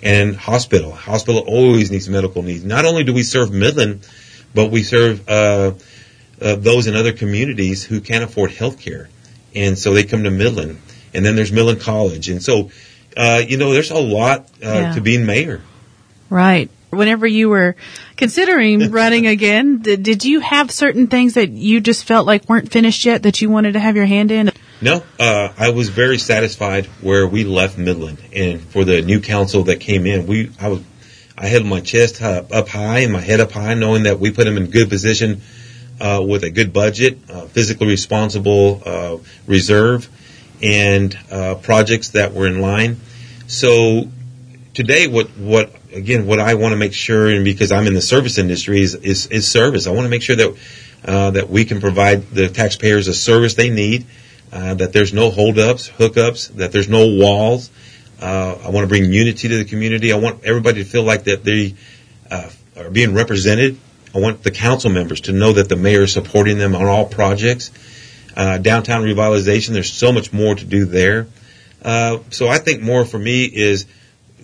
And 0.00 0.36
hospital. 0.36 0.92
Hospital 0.92 1.42
always 1.46 1.90
needs 1.90 2.08
medical 2.08 2.42
needs. 2.42 2.64
Not 2.64 2.84
only 2.84 3.02
do 3.02 3.12
we 3.12 3.24
serve 3.24 3.52
Midland, 3.52 4.06
but 4.54 4.70
we 4.70 4.84
serve 4.84 5.28
uh, 5.28 5.72
uh, 6.40 6.54
those 6.54 6.86
in 6.86 6.94
other 6.94 7.12
communities 7.12 7.82
who 7.82 8.00
can't 8.00 8.22
afford 8.22 8.52
health 8.52 8.78
care. 8.78 9.08
And 9.56 9.76
so 9.76 9.94
they 9.94 10.04
come 10.04 10.22
to 10.22 10.30
Midland. 10.30 10.78
And 11.12 11.24
then 11.24 11.34
there's 11.34 11.50
Midland 11.50 11.80
College. 11.80 12.28
And 12.28 12.40
so, 12.40 12.70
uh, 13.18 13.42
you 13.46 13.56
know, 13.58 13.72
there's 13.74 13.90
a 13.90 13.98
lot 13.98 14.40
uh, 14.64 14.66
Yeah. 14.68 14.94
to 14.94 15.00
being 15.02 15.26
mayor. 15.26 15.60
Right. 16.30 16.70
Whenever 16.90 17.26
you 17.26 17.50
were 17.50 17.76
considering 18.16 18.90
running 18.92 19.26
again, 19.26 19.82
did, 19.82 20.02
did 20.02 20.24
you 20.24 20.40
have 20.40 20.70
certain 20.70 21.06
things 21.08 21.34
that 21.34 21.50
you 21.50 21.80
just 21.80 22.04
felt 22.04 22.26
like 22.26 22.48
weren't 22.48 22.72
finished 22.72 23.04
yet 23.04 23.24
that 23.24 23.42
you 23.42 23.50
wanted 23.50 23.72
to 23.74 23.80
have 23.80 23.94
your 23.96 24.06
hand 24.06 24.30
in? 24.30 24.50
No, 24.80 25.02
uh, 25.18 25.48
I 25.58 25.70
was 25.70 25.88
very 25.90 26.16
satisfied 26.18 26.86
where 27.02 27.26
we 27.26 27.44
left 27.44 27.76
Midland, 27.76 28.18
and 28.34 28.60
for 28.60 28.84
the 28.84 29.02
new 29.02 29.20
council 29.20 29.64
that 29.64 29.80
came 29.80 30.06
in, 30.06 30.26
we 30.26 30.50
I 30.60 30.68
was 30.68 30.80
I 31.36 31.46
held 31.48 31.66
my 31.66 31.80
chest 31.80 32.22
up, 32.22 32.52
up 32.54 32.68
high 32.68 33.00
and 33.00 33.12
my 33.12 33.20
head 33.20 33.40
up 33.40 33.50
high, 33.52 33.74
knowing 33.74 34.04
that 34.04 34.18
we 34.20 34.30
put 34.30 34.44
them 34.44 34.56
in 34.56 34.70
good 34.70 34.88
position 34.88 35.40
uh, 36.00 36.24
with 36.26 36.42
a 36.44 36.50
good 36.50 36.72
budget, 36.72 37.18
uh, 37.28 37.46
physically 37.46 37.88
responsible 37.88 38.82
uh, 38.86 39.16
reserve, 39.46 40.08
and 40.62 41.16
uh, 41.30 41.56
projects 41.56 42.10
that 42.10 42.32
were 42.32 42.46
in 42.46 42.60
line. 42.60 42.98
So 43.48 44.06
today, 44.74 45.06
what 45.06 45.30
what 45.38 45.74
again, 45.94 46.26
what 46.26 46.38
I 46.38 46.54
want 46.54 46.72
to 46.72 46.76
make 46.76 46.92
sure, 46.92 47.28
and 47.28 47.46
because 47.46 47.72
I'm 47.72 47.86
in 47.86 47.94
the 47.94 48.02
service 48.02 48.36
industry, 48.36 48.82
is 48.82 48.94
is, 48.94 49.26
is 49.28 49.50
service. 49.50 49.86
I 49.86 49.90
want 49.90 50.04
to 50.04 50.10
make 50.10 50.20
sure 50.20 50.36
that 50.36 50.56
uh, 51.02 51.30
that 51.30 51.48
we 51.48 51.64
can 51.64 51.80
provide 51.80 52.28
the 52.30 52.50
taxpayers 52.50 53.08
a 53.08 53.14
service 53.14 53.54
they 53.54 53.70
need. 53.70 54.04
Uh, 54.52 54.74
that 54.74 54.92
there's 54.92 55.14
no 55.14 55.30
holdups, 55.30 55.88
hookups, 55.88 56.54
that 56.56 56.72
there's 56.72 56.90
no 56.90 57.06
walls. 57.06 57.70
Uh, 58.20 58.58
I 58.64 58.68
want 58.68 58.84
to 58.84 58.88
bring 58.88 59.10
unity 59.10 59.48
to 59.48 59.56
the 59.56 59.64
community. 59.64 60.12
I 60.12 60.18
want 60.18 60.44
everybody 60.44 60.84
to 60.84 60.88
feel 60.88 61.02
like 61.02 61.24
that 61.24 61.42
they 61.42 61.74
uh, 62.30 62.50
are 62.76 62.90
being 62.90 63.14
represented. 63.14 63.78
I 64.14 64.18
want 64.18 64.42
the 64.42 64.50
council 64.50 64.90
members 64.90 65.22
to 65.22 65.32
know 65.32 65.54
that 65.54 65.70
the 65.70 65.76
mayor 65.76 66.02
is 66.02 66.12
supporting 66.12 66.58
them 66.58 66.74
on 66.74 66.84
all 66.84 67.06
projects. 67.06 67.70
Uh, 68.36 68.58
downtown 68.58 69.04
revitalization, 69.04 69.70
there's 69.70 69.92
so 69.92 70.12
much 70.12 70.34
more 70.34 70.54
to 70.54 70.64
do 70.64 70.84
there. 70.84 71.28
Uh, 71.82 72.18
so 72.30 72.48
I 72.48 72.58
think 72.58 72.82
more 72.82 73.04
for 73.04 73.18
me 73.18 73.44
is 73.44 73.86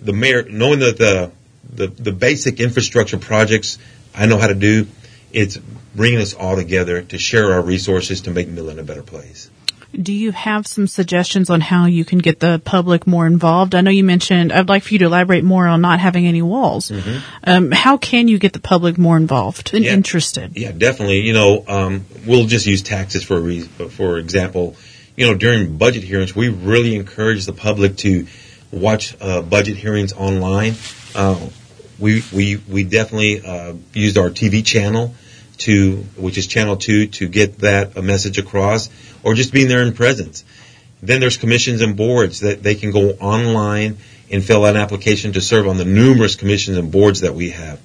the 0.01 0.13
mayor 0.13 0.43
knowing 0.49 0.79
that 0.79 0.97
the, 0.97 1.31
the 1.73 1.87
the 1.87 2.11
basic 2.11 2.59
infrastructure 2.59 3.17
projects 3.17 3.77
I 4.13 4.25
know 4.27 4.37
how 4.37 4.47
to 4.47 4.55
do. 4.55 4.87
It's 5.33 5.57
bringing 5.95 6.19
us 6.19 6.33
all 6.33 6.55
together 6.55 7.01
to 7.01 7.17
share 7.17 7.51
our 7.53 7.61
resources 7.61 8.21
to 8.21 8.31
make 8.31 8.47
Midland 8.47 8.79
a 8.79 8.83
better 8.83 9.03
place. 9.03 9.49
Do 10.01 10.11
you 10.11 10.31
have 10.33 10.67
some 10.67 10.87
suggestions 10.87 11.49
on 11.49 11.61
how 11.61 11.85
you 11.85 12.03
can 12.03 12.19
get 12.19 12.39
the 12.41 12.61
public 12.63 13.07
more 13.07 13.25
involved? 13.25 13.75
I 13.75 13.81
know 13.81 13.91
you 13.91 14.03
mentioned, 14.03 14.51
I'd 14.51 14.67
like 14.67 14.83
for 14.83 14.93
you 14.93 14.99
to 14.99 15.05
elaborate 15.05 15.43
more 15.45 15.67
on 15.67 15.79
not 15.79 16.01
having 16.01 16.27
any 16.27 16.41
walls. 16.41 16.91
Um, 17.45 17.71
how 17.71 17.95
can 17.97 18.27
you 18.27 18.37
get 18.37 18.51
the 18.51 18.59
public 18.59 18.97
more 18.97 19.15
involved 19.15 19.73
and 19.73 19.85
Yeah. 19.85 19.93
interested? 19.93 20.57
Yeah, 20.57 20.73
definitely. 20.73 21.21
You 21.21 21.33
know, 21.33 21.63
um, 21.67 22.05
we'll 22.25 22.45
just 22.45 22.65
use 22.65 22.81
taxes 22.81 23.23
for 23.23 23.37
a 23.37 23.39
reason. 23.39 23.69
For 23.89 24.17
example, 24.19 24.75
you 25.15 25.25
know, 25.25 25.35
during 25.35 25.77
budget 25.77 26.03
hearings, 26.03 26.35
we 26.35 26.49
really 26.49 26.95
encourage 26.95 27.45
the 27.45 27.53
public 27.53 27.97
to 27.97 28.27
watch 28.71 29.15
uh, 29.21 29.41
budget 29.41 29.77
hearings 29.77 30.13
online. 30.13 30.75
Uh, 31.13 31.49
we 31.99 32.23
we 32.33 32.57
we 32.57 32.83
definitely 32.83 33.41
uh, 33.45 33.73
used 33.93 34.17
our 34.17 34.29
TV 34.29 34.65
channel 34.65 35.13
to, 35.59 35.97
which 36.17 36.37
is 36.37 36.47
channel 36.47 36.75
two, 36.75 37.07
to 37.07 37.27
get 37.27 37.59
that 37.59 37.95
message 38.03 38.37
across, 38.37 38.89
or 39.23 39.33
just 39.33 39.53
being 39.53 39.69
there 39.69 39.81
in 39.81 39.93
presence. 39.93 40.43
Then 41.01 41.21
there's 41.21 41.37
commissions 41.37 41.81
and 41.81 41.95
boards 41.95 42.41
that 42.41 42.63
they 42.63 42.75
can 42.75 42.91
go 42.91 43.11
online 43.11 43.97
and 44.31 44.43
fill 44.43 44.65
out 44.65 44.75
an 44.75 44.81
application 44.81 45.33
to 45.33 45.41
serve 45.41 45.67
on 45.67 45.77
the 45.77 45.85
numerous 45.85 46.35
commissions 46.35 46.77
and 46.77 46.91
boards 46.91 47.21
that 47.21 47.35
we 47.35 47.51
have. 47.51 47.79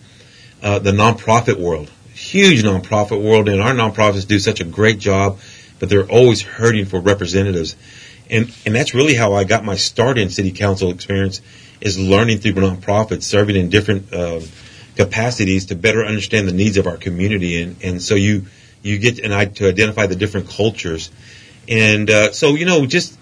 Uh, 0.62 0.78
the 0.78 0.90
nonprofit 0.90 1.58
world, 1.58 1.90
huge 2.12 2.62
nonprofit 2.62 3.22
world, 3.22 3.48
and 3.48 3.60
our 3.60 3.72
nonprofits 3.72 4.26
do 4.26 4.38
such 4.38 4.60
a 4.60 4.64
great 4.64 4.98
job, 4.98 5.38
but 5.80 5.88
they're 5.88 6.08
always 6.08 6.42
hurting 6.42 6.84
for 6.84 7.00
representatives. 7.00 7.74
And, 8.30 8.54
and 8.64 8.72
that's 8.72 8.94
really 8.94 9.14
how 9.14 9.32
I 9.32 9.42
got 9.42 9.64
my 9.64 9.74
start 9.74 10.16
in 10.18 10.30
city 10.30 10.52
council 10.52 10.92
experience 10.92 11.40
is 11.80 11.98
learning 11.98 12.38
through 12.38 12.52
nonprofits, 12.52 13.24
serving 13.24 13.56
in 13.56 13.70
different 13.70 14.12
uh, 14.12 14.40
capacities 14.94 15.66
to 15.66 15.74
better 15.74 16.04
understand 16.04 16.46
the 16.46 16.52
needs 16.52 16.76
of 16.76 16.86
our 16.86 16.96
community. 16.96 17.60
And, 17.60 17.76
and 17.82 18.00
so 18.00 18.14
you, 18.14 18.46
you 18.82 18.98
get 18.98 19.18
and 19.18 19.34
I, 19.34 19.46
to 19.46 19.68
identify 19.68 20.06
the 20.06 20.14
different 20.14 20.48
cultures. 20.48 21.10
And 21.66 22.08
uh, 22.08 22.32
so, 22.32 22.54
you 22.54 22.66
know, 22.66 22.86
just 22.86 23.18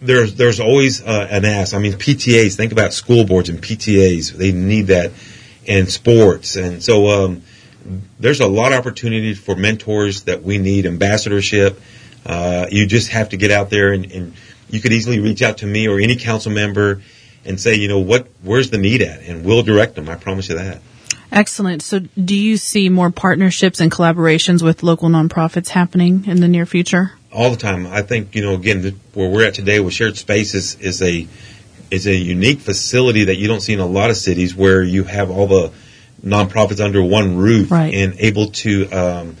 there's 0.00 0.34
there's 0.34 0.60
always 0.60 1.02
uh, 1.02 1.28
an 1.30 1.44
ask. 1.44 1.74
I 1.74 1.78
mean, 1.78 1.92
PTAs. 1.94 2.56
Think 2.56 2.72
about 2.72 2.92
school 2.92 3.24
boards 3.24 3.48
and 3.48 3.60
PTAs. 3.60 4.32
They 4.32 4.52
need 4.52 4.88
that, 4.88 5.12
and 5.66 5.90
sports. 5.90 6.56
And 6.56 6.82
so 6.82 7.08
um, 7.08 7.42
there's 8.18 8.40
a 8.40 8.46
lot 8.46 8.72
of 8.72 8.78
opportunity 8.78 9.34
for 9.34 9.56
mentors 9.56 10.22
that 10.22 10.42
we 10.42 10.58
need. 10.58 10.86
Ambassadorship. 10.86 11.80
Uh, 12.24 12.66
you 12.70 12.86
just 12.86 13.10
have 13.10 13.28
to 13.28 13.36
get 13.36 13.50
out 13.50 13.70
there, 13.70 13.92
and, 13.92 14.10
and 14.10 14.34
you 14.68 14.80
could 14.80 14.92
easily 14.92 15.20
reach 15.20 15.42
out 15.42 15.58
to 15.58 15.66
me 15.66 15.86
or 15.86 16.00
any 16.00 16.16
council 16.16 16.50
member 16.50 17.02
and 17.44 17.60
say, 17.60 17.74
you 17.76 17.86
know, 17.86 18.00
what 18.00 18.26
where's 18.42 18.70
the 18.70 18.78
need 18.78 19.02
at, 19.02 19.22
and 19.22 19.44
we'll 19.44 19.62
direct 19.62 19.94
them. 19.94 20.08
I 20.08 20.16
promise 20.16 20.48
you 20.48 20.56
that. 20.56 20.80
Excellent. 21.30 21.82
So, 21.82 22.00
do 22.00 22.34
you 22.36 22.56
see 22.56 22.88
more 22.88 23.10
partnerships 23.10 23.80
and 23.80 23.92
collaborations 23.92 24.62
with 24.62 24.82
local 24.82 25.08
nonprofits 25.08 25.68
happening 25.68 26.24
in 26.26 26.40
the 26.40 26.48
near 26.48 26.66
future? 26.66 27.12
all 27.36 27.50
the 27.50 27.56
time. 27.56 27.86
I 27.86 28.02
think 28.02 28.34
you 28.34 28.42
know 28.42 28.54
again 28.54 28.98
where 29.12 29.28
we're 29.28 29.46
at 29.46 29.54
today 29.54 29.78
with 29.78 29.92
shared 29.92 30.16
spaces 30.16 30.76
is 30.76 31.02
a 31.02 31.28
is 31.90 32.06
a 32.06 32.14
unique 32.14 32.60
facility 32.60 33.24
that 33.24 33.36
you 33.36 33.46
don't 33.46 33.60
see 33.60 33.74
in 33.74 33.78
a 33.78 33.86
lot 33.86 34.10
of 34.10 34.16
cities 34.16 34.54
where 34.54 34.82
you 34.82 35.04
have 35.04 35.30
all 35.30 35.46
the 35.46 35.72
nonprofits 36.24 36.84
under 36.84 37.02
one 37.02 37.36
roof 37.36 37.70
right. 37.70 37.92
and 37.92 38.14
able 38.18 38.50
to 38.50 38.88
um, 38.90 39.36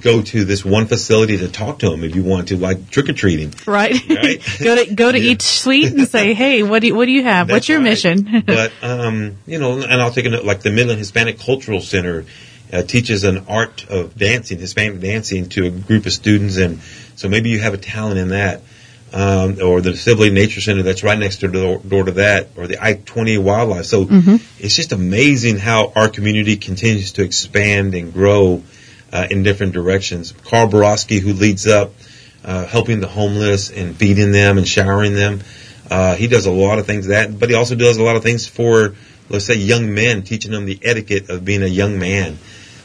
go 0.00 0.22
to 0.22 0.44
this 0.44 0.64
one 0.64 0.86
facility 0.86 1.38
to 1.38 1.48
talk 1.48 1.80
to 1.80 1.90
them 1.90 2.04
if 2.04 2.14
you 2.14 2.22
want 2.22 2.48
to, 2.48 2.56
like 2.56 2.90
trick 2.90 3.08
or 3.08 3.12
treating. 3.12 3.52
Right. 3.66 3.92
right? 4.08 4.42
go 4.62 4.84
to 4.84 4.94
go 4.94 5.12
to 5.12 5.18
yeah. 5.18 5.32
each 5.32 5.42
suite 5.42 5.92
and 5.92 6.06
say, 6.08 6.34
"Hey, 6.42 6.62
what 6.62 6.80
do 6.80 6.88
you, 6.88 6.94
what 6.94 7.06
do 7.06 7.12
you 7.12 7.24
have? 7.24 7.48
That's 7.48 7.56
What's 7.56 7.68
your 7.68 7.78
right. 7.78 7.84
mission?" 7.84 8.42
but 8.46 8.72
um, 8.82 9.38
you 9.46 9.58
know, 9.58 9.80
and 9.80 10.00
I'll 10.00 10.12
take 10.12 10.26
a 10.26 10.30
note, 10.30 10.44
like 10.44 10.60
the 10.60 10.70
Midland 10.70 10.98
Hispanic 10.98 11.38
Cultural 11.38 11.80
Center 11.80 12.24
uh, 12.72 12.82
teaches 12.82 13.24
an 13.24 13.46
art 13.48 13.86
of 13.88 14.16
dancing, 14.16 14.58
Hispanic 14.58 15.00
dancing, 15.00 15.48
to 15.50 15.66
a 15.66 15.70
group 15.70 16.06
of 16.06 16.12
students, 16.12 16.56
and 16.56 16.80
so 17.16 17.28
maybe 17.28 17.50
you 17.50 17.60
have 17.60 17.74
a 17.74 17.78
talent 17.78 18.18
in 18.18 18.28
that. 18.28 18.62
Um, 19.10 19.56
or 19.62 19.80
the 19.80 19.96
Sibley 19.96 20.28
Nature 20.28 20.60
Center 20.60 20.82
that's 20.82 21.02
right 21.02 21.18
next 21.18 21.38
to 21.38 21.48
the 21.48 21.80
door 21.88 22.04
to 22.04 22.12
that, 22.12 22.48
or 22.56 22.66
the 22.66 22.76
I-20 22.82 23.42
Wildlife. 23.42 23.86
So 23.86 24.04
mm-hmm. 24.04 24.36
it's 24.62 24.76
just 24.76 24.92
amazing 24.92 25.56
how 25.56 25.92
our 25.96 26.10
community 26.10 26.58
continues 26.58 27.12
to 27.12 27.22
expand 27.22 27.94
and 27.94 28.12
grow 28.12 28.62
uh, 29.10 29.26
in 29.30 29.42
different 29.42 29.72
directions. 29.72 30.32
Carl 30.44 30.68
Borowski, 30.68 31.20
who 31.20 31.32
leads 31.32 31.66
up 31.66 31.92
uh, 32.44 32.66
helping 32.66 33.00
the 33.00 33.08
homeless 33.08 33.70
and 33.70 33.96
feeding 33.96 34.32
them 34.32 34.58
and 34.58 34.68
showering 34.68 35.14
them, 35.14 35.40
uh, 35.90 36.14
he 36.14 36.26
does 36.28 36.46
a 36.46 36.52
lot 36.52 36.78
of 36.78 36.86
things 36.86 37.06
that, 37.06 37.38
but 37.38 37.48
he 37.48 37.54
also 37.54 37.74
does 37.74 37.96
a 37.96 38.02
lot 38.02 38.16
of 38.16 38.22
things 38.22 38.46
for, 38.46 38.94
let's 39.30 39.46
say, 39.46 39.54
young 39.54 39.94
men, 39.94 40.22
teaching 40.22 40.52
them 40.52 40.66
the 40.66 40.78
etiquette 40.82 41.30
of 41.30 41.44
being 41.44 41.62
a 41.62 41.66
young 41.66 41.98
man. 41.98 42.38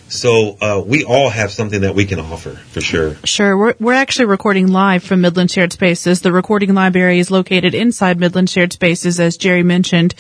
So 0.09 0.57
uh, 0.61 0.83
we 0.85 1.03
all 1.03 1.29
have 1.29 1.51
something 1.51 1.81
that 1.81 1.95
we 1.95 2.05
can 2.05 2.19
offer 2.19 2.51
for 2.51 2.81
sure. 2.81 3.15
Sure. 3.23 3.57
We're, 3.57 3.73
we're 3.79 3.93
actually 3.93 4.25
recording 4.25 4.67
live 4.67 5.03
from 5.03 5.21
Midland 5.21 5.49
Shared 5.49 5.73
Spaces. 5.73 6.21
The 6.21 6.31
recording 6.31 6.73
library 6.73 7.19
is 7.19 7.31
located 7.31 7.73
inside 7.73 8.19
Midland 8.19 8.49
Shared 8.49 8.73
Spaces, 8.73 9.19
as 9.19 9.37
Jerry 9.37 9.63
mentioned. 9.63 10.13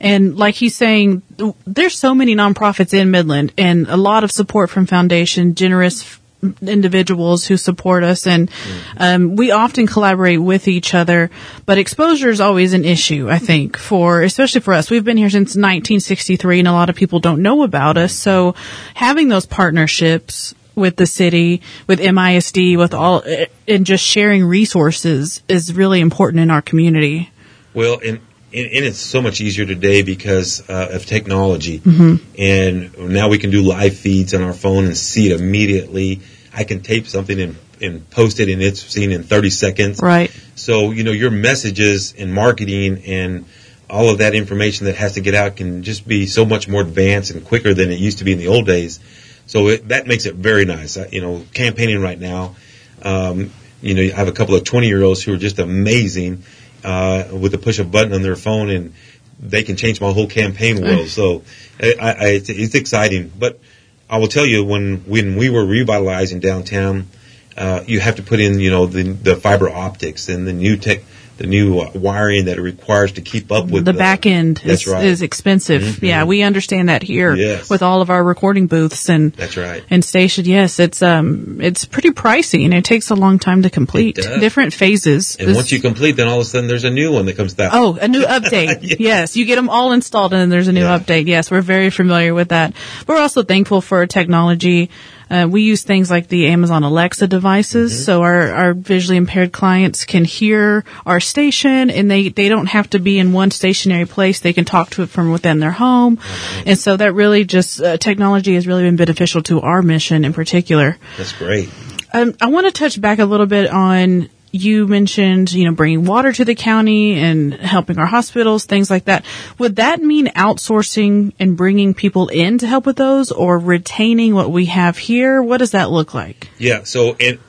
And 0.00 0.36
like 0.36 0.54
he's 0.54 0.74
saying, 0.74 1.22
there's 1.66 1.98
so 1.98 2.14
many 2.14 2.34
nonprofits 2.34 2.94
in 2.94 3.10
Midland 3.10 3.52
and 3.58 3.86
a 3.88 3.96
lot 3.96 4.24
of 4.24 4.30
support 4.30 4.70
from 4.70 4.86
foundation, 4.86 5.54
generous 5.54 6.18
individuals 6.62 7.46
who 7.46 7.56
support 7.56 8.02
us 8.02 8.26
and 8.26 8.50
um, 8.96 9.36
we 9.36 9.50
often 9.50 9.86
collaborate 9.86 10.40
with 10.40 10.68
each 10.68 10.94
other 10.94 11.30
but 11.66 11.78
exposure 11.78 12.30
is 12.30 12.40
always 12.40 12.72
an 12.72 12.84
issue 12.84 13.28
i 13.30 13.38
think 13.38 13.76
for 13.76 14.22
especially 14.22 14.60
for 14.60 14.74
us 14.74 14.90
we've 14.90 15.04
been 15.04 15.16
here 15.16 15.30
since 15.30 15.50
1963 15.50 16.60
and 16.60 16.68
a 16.68 16.72
lot 16.72 16.90
of 16.90 16.96
people 16.96 17.20
don't 17.20 17.42
know 17.42 17.62
about 17.62 17.96
us 17.96 18.12
so 18.12 18.54
having 18.94 19.28
those 19.28 19.46
partnerships 19.46 20.54
with 20.74 20.96
the 20.96 21.06
city 21.06 21.62
with 21.86 22.00
misd 22.00 22.76
with 22.76 22.94
all 22.94 23.22
and 23.68 23.86
just 23.86 24.04
sharing 24.04 24.44
resources 24.44 25.42
is 25.48 25.72
really 25.72 26.00
important 26.00 26.40
in 26.40 26.50
our 26.50 26.62
community 26.62 27.30
well 27.74 27.98
and 28.04 28.20
and, 28.54 28.84
it's 28.84 28.98
so 28.98 29.20
much 29.20 29.40
easier 29.40 29.66
today 29.66 30.02
because 30.02 30.68
uh, 30.68 30.90
of 30.92 31.06
technology. 31.06 31.80
Mm-hmm. 31.80 32.16
And 32.38 33.12
now 33.12 33.28
we 33.28 33.38
can 33.38 33.50
do 33.50 33.62
live 33.62 33.96
feeds 33.96 34.34
on 34.34 34.42
our 34.42 34.52
phone 34.52 34.84
and 34.84 34.96
see 34.96 35.30
it 35.30 35.40
immediately. 35.40 36.20
I 36.54 36.64
can 36.64 36.82
tape 36.82 37.06
something 37.06 37.38
and, 37.40 37.56
and 37.80 38.08
post 38.10 38.40
it 38.40 38.48
and 38.48 38.62
it's 38.62 38.80
seen 38.82 39.12
in 39.12 39.22
30 39.22 39.50
seconds. 39.50 40.00
Right. 40.00 40.30
So, 40.54 40.92
you 40.92 41.04
know, 41.04 41.12
your 41.12 41.30
messages 41.30 42.14
and 42.16 42.32
marketing 42.32 43.02
and 43.06 43.46
all 43.90 44.08
of 44.08 44.18
that 44.18 44.34
information 44.34 44.86
that 44.86 44.96
has 44.96 45.14
to 45.14 45.20
get 45.20 45.34
out 45.34 45.56
can 45.56 45.82
just 45.82 46.06
be 46.06 46.26
so 46.26 46.44
much 46.44 46.68
more 46.68 46.80
advanced 46.80 47.30
and 47.30 47.44
quicker 47.44 47.74
than 47.74 47.90
it 47.90 47.98
used 47.98 48.18
to 48.18 48.24
be 48.24 48.32
in 48.32 48.38
the 48.38 48.48
old 48.48 48.66
days. 48.66 49.00
So 49.46 49.68
it, 49.68 49.88
that 49.88 50.06
makes 50.06 50.26
it 50.26 50.34
very 50.34 50.64
nice. 50.64 50.96
you 51.12 51.20
know, 51.20 51.44
campaigning 51.52 52.00
right 52.00 52.18
now, 52.18 52.56
um, 53.02 53.50
you 53.82 53.94
know, 53.94 54.02
I 54.02 54.16
have 54.16 54.28
a 54.28 54.32
couple 54.32 54.54
of 54.54 54.64
20 54.64 54.86
year 54.86 55.02
olds 55.02 55.22
who 55.22 55.34
are 55.34 55.38
just 55.38 55.58
amazing, 55.58 56.44
uh, 56.82 57.24
with 57.32 57.52
the 57.52 57.58
push 57.58 57.78
of 57.78 57.86
a 57.86 57.90
button 57.90 58.14
on 58.14 58.22
their 58.22 58.36
phone 58.36 58.70
and 58.70 58.94
they 59.40 59.62
can 59.62 59.76
change 59.76 60.00
my 60.00 60.12
whole 60.12 60.26
campaign 60.26 60.80
world. 60.80 61.08
so 61.08 61.42
I, 61.80 61.94
I, 61.98 62.26
it's, 62.28 62.48
it's 62.48 62.74
exciting, 62.74 63.30
but 63.38 63.60
I 64.08 64.18
will 64.18 64.28
tell 64.28 64.46
you 64.46 64.64
when 64.64 64.98
when 65.06 65.36
we 65.36 65.50
were 65.50 65.64
revitalizing 65.64 66.40
downtown, 66.40 67.08
uh, 67.56 67.84
you 67.86 68.00
have 68.00 68.16
to 68.16 68.22
put 68.22 68.40
in 68.40 68.60
you 68.60 68.70
know 68.70 68.86
the 68.86 69.02
the 69.02 69.36
fiber 69.36 69.68
optics 69.68 70.28
and 70.28 70.46
the 70.46 70.52
new 70.52 70.76
tech 70.76 71.00
the 71.36 71.46
new 71.46 71.80
uh, 71.80 71.90
wiring 71.94 72.44
that 72.44 72.58
it 72.58 72.62
requires 72.62 73.12
to 73.12 73.20
keep 73.20 73.50
up 73.50 73.64
with 73.66 73.84
the, 73.84 73.92
the 73.92 73.98
back 73.98 74.24
end 74.24 74.62
is, 74.64 74.86
right. 74.86 75.04
is 75.04 75.22
expensive. 75.22 75.82
Mm-hmm. 75.82 76.04
Yeah, 76.04 76.24
we 76.24 76.42
understand 76.42 76.88
that 76.88 77.02
here 77.02 77.34
yes. 77.34 77.68
with 77.68 77.82
all 77.82 78.02
of 78.02 78.10
our 78.10 78.22
recording 78.22 78.66
booths 78.66 79.08
and 79.08 79.32
that's 79.32 79.56
right. 79.56 79.84
And 79.90 80.04
station, 80.04 80.44
yes, 80.44 80.78
it's 80.78 81.02
um 81.02 81.60
it's 81.60 81.84
pretty 81.84 82.10
pricey 82.10 82.64
and 82.64 82.72
it 82.72 82.84
takes 82.84 83.10
a 83.10 83.14
long 83.14 83.38
time 83.38 83.62
to 83.62 83.70
complete. 83.70 84.16
Different 84.16 84.72
phases. 84.72 85.36
And 85.36 85.48
this, 85.48 85.56
once 85.56 85.72
you 85.72 85.80
complete, 85.80 86.12
then 86.12 86.28
all 86.28 86.36
of 86.36 86.42
a 86.42 86.44
sudden 86.44 86.68
there's 86.68 86.84
a 86.84 86.90
new 86.90 87.12
one 87.12 87.26
that 87.26 87.36
comes 87.36 87.54
down. 87.54 87.70
Oh, 87.72 87.98
a 88.00 88.06
new 88.06 88.22
update. 88.24 88.78
yes. 88.82 89.00
yes. 89.00 89.36
you 89.36 89.44
get 89.44 89.56
them 89.56 89.68
all 89.68 89.92
installed 89.92 90.32
and 90.32 90.40
then 90.40 90.50
there's 90.50 90.68
a 90.68 90.72
new 90.72 90.82
yeah. 90.82 90.98
update. 90.98 91.26
Yes, 91.26 91.50
we're 91.50 91.62
very 91.62 91.90
familiar 91.90 92.32
with 92.32 92.50
that. 92.50 92.74
But 93.06 93.14
we're 93.14 93.22
also 93.22 93.42
thankful 93.42 93.80
for 93.80 94.06
technology 94.06 94.90
uh, 95.30 95.48
we 95.50 95.62
use 95.62 95.82
things 95.82 96.10
like 96.10 96.28
the 96.28 96.48
Amazon 96.48 96.82
Alexa 96.82 97.26
devices, 97.26 97.92
mm-hmm. 97.92 98.02
so 98.02 98.22
our, 98.22 98.52
our 98.52 98.74
visually 98.74 99.16
impaired 99.16 99.52
clients 99.52 100.04
can 100.04 100.24
hear 100.24 100.84
our 101.06 101.20
station, 101.20 101.90
and 101.90 102.10
they 102.10 102.28
they 102.28 102.48
don't 102.48 102.66
have 102.66 102.90
to 102.90 102.98
be 102.98 103.18
in 103.18 103.32
one 103.32 103.50
stationary 103.50 104.06
place. 104.06 104.40
They 104.40 104.52
can 104.52 104.64
talk 104.64 104.90
to 104.90 105.02
it 105.02 105.08
from 105.08 105.32
within 105.32 105.60
their 105.60 105.72
home, 105.72 106.16
mm-hmm. 106.16 106.68
and 106.68 106.78
so 106.78 106.96
that 106.96 107.12
really 107.14 107.44
just 107.44 107.80
uh, 107.80 107.96
technology 107.96 108.54
has 108.54 108.66
really 108.66 108.82
been 108.82 108.96
beneficial 108.96 109.42
to 109.44 109.60
our 109.60 109.82
mission 109.82 110.24
in 110.24 110.32
particular. 110.32 110.98
That's 111.16 111.32
great. 111.32 111.70
Um, 112.12 112.34
I 112.40 112.46
want 112.46 112.66
to 112.66 112.72
touch 112.72 113.00
back 113.00 113.18
a 113.18 113.24
little 113.24 113.46
bit 113.46 113.68
on 113.68 114.28
you 114.54 114.86
mentioned, 114.86 115.52
you 115.52 115.64
know, 115.64 115.72
bringing 115.72 116.04
water 116.04 116.32
to 116.32 116.44
the 116.44 116.54
county 116.54 117.18
and 117.18 117.52
helping 117.52 117.98
our 117.98 118.06
hospitals, 118.06 118.66
things 118.66 118.88
like 118.88 119.06
that. 119.06 119.24
Would 119.58 119.76
that 119.76 120.00
mean 120.00 120.28
outsourcing 120.28 121.32
and 121.40 121.56
bringing 121.56 121.92
people 121.92 122.28
in 122.28 122.58
to 122.58 122.66
help 122.68 122.86
with 122.86 122.94
those 122.94 123.32
or 123.32 123.58
retaining 123.58 124.32
what 124.32 124.52
we 124.52 124.66
have 124.66 124.96
here? 124.96 125.42
What 125.42 125.58
does 125.58 125.72
that 125.72 125.90
look 125.90 126.14
like? 126.14 126.50
Yeah. 126.56 126.84
So, 126.84 127.16
and, 127.16 127.40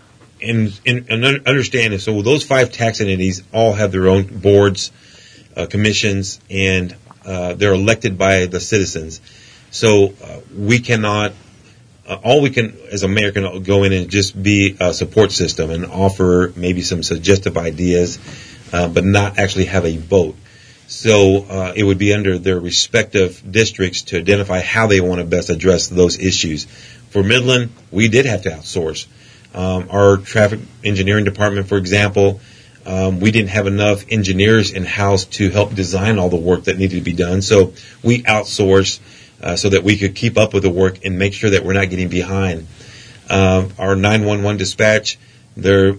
and, 0.42 0.80
and 0.88 1.48
understand 1.48 2.02
So 2.02 2.24
those 2.24 2.44
five 2.44 2.72
tax 2.72 3.02
entities 3.02 3.44
all 3.54 3.74
have 3.74 3.92
their 3.92 4.08
own 4.08 4.24
boards, 4.24 4.92
uh, 5.56 5.68
commissions, 5.68 6.40
and, 6.50 6.96
uh, 7.24 7.54
they're 7.54 7.74
elected 7.74 8.18
by 8.18 8.48
the 8.48 8.60
citizens. 8.60 9.22
So, 9.70 10.16
uh, 10.24 10.40
we 10.58 10.80
cannot 10.80 11.34
uh, 12.08 12.18
all 12.24 12.42
we 12.42 12.50
can, 12.50 12.78
as 12.92 13.04
a 13.04 13.08
mayor, 13.08 13.32
can 13.32 13.64
go 13.64 13.84
in 13.84 13.94
and 13.94 14.10
just 14.10 14.42
be 14.42 14.78
a 14.80 14.94
support 14.94 15.32
system 15.32 15.72
and 15.72 15.86
offer 15.86 16.54
maybe 16.56 16.82
some 16.82 17.04
suggestive 17.04 17.58
ideas, 17.58 18.20
uh, 18.72 18.88
but 18.88 19.04
not 19.04 19.40
actually 19.40 19.66
have 19.66 19.86
a 19.86 19.98
vote. 19.98 20.36
So 20.88 21.46
uh, 21.50 21.74
it 21.76 21.84
would 21.84 21.98
be 21.98 22.14
under 22.14 22.38
their 22.38 22.60
respective 22.60 23.42
districts 23.50 24.04
to 24.04 24.20
identify 24.20 24.62
how 24.62 24.88
they 24.88 25.02
want 25.02 25.20
to 25.20 25.26
best 25.26 25.50
address 25.50 25.88
those 25.88 26.20
issues. 26.20 26.66
For 27.10 27.24
Midland, 27.24 27.72
we 27.92 28.08
did 28.08 28.26
have 28.26 28.44
to 28.44 28.50
outsource. 28.50 29.08
Um, 29.56 29.88
our 29.90 30.18
traffic 30.18 30.60
engineering 30.84 31.26
department, 31.26 31.68
for 31.68 31.78
example, 31.78 32.40
um, 32.86 33.20
we 33.20 33.32
didn't 33.32 33.50
have 33.50 33.66
enough 33.66 34.06
engineers 34.10 34.72
in 34.72 34.86
house 34.86 35.26
to 35.26 35.50
help 35.50 35.74
design 35.74 36.20
all 36.20 36.30
the 36.30 36.36
work 36.36 36.66
that 36.66 36.78
needed 36.78 36.98
to 36.98 37.02
be 37.02 37.14
done. 37.14 37.42
So 37.42 37.74
we 38.04 38.22
outsourced 38.22 39.00
uh, 39.46 39.56
so 39.56 39.70
that 39.70 39.84
we 39.84 39.96
could 39.96 40.16
keep 40.16 40.38
up 40.38 40.54
with 40.54 40.64
the 40.64 40.70
work 40.70 41.06
and 41.06 41.18
make 41.18 41.34
sure 41.34 41.52
that 41.52 41.64
we're 41.64 41.74
not 41.74 41.90
getting 41.90 42.10
behind. 42.10 42.68
Um, 43.30 43.72
our 43.78 43.96
911 43.96 44.58
dispatch, 44.58 45.18
there 45.56 45.94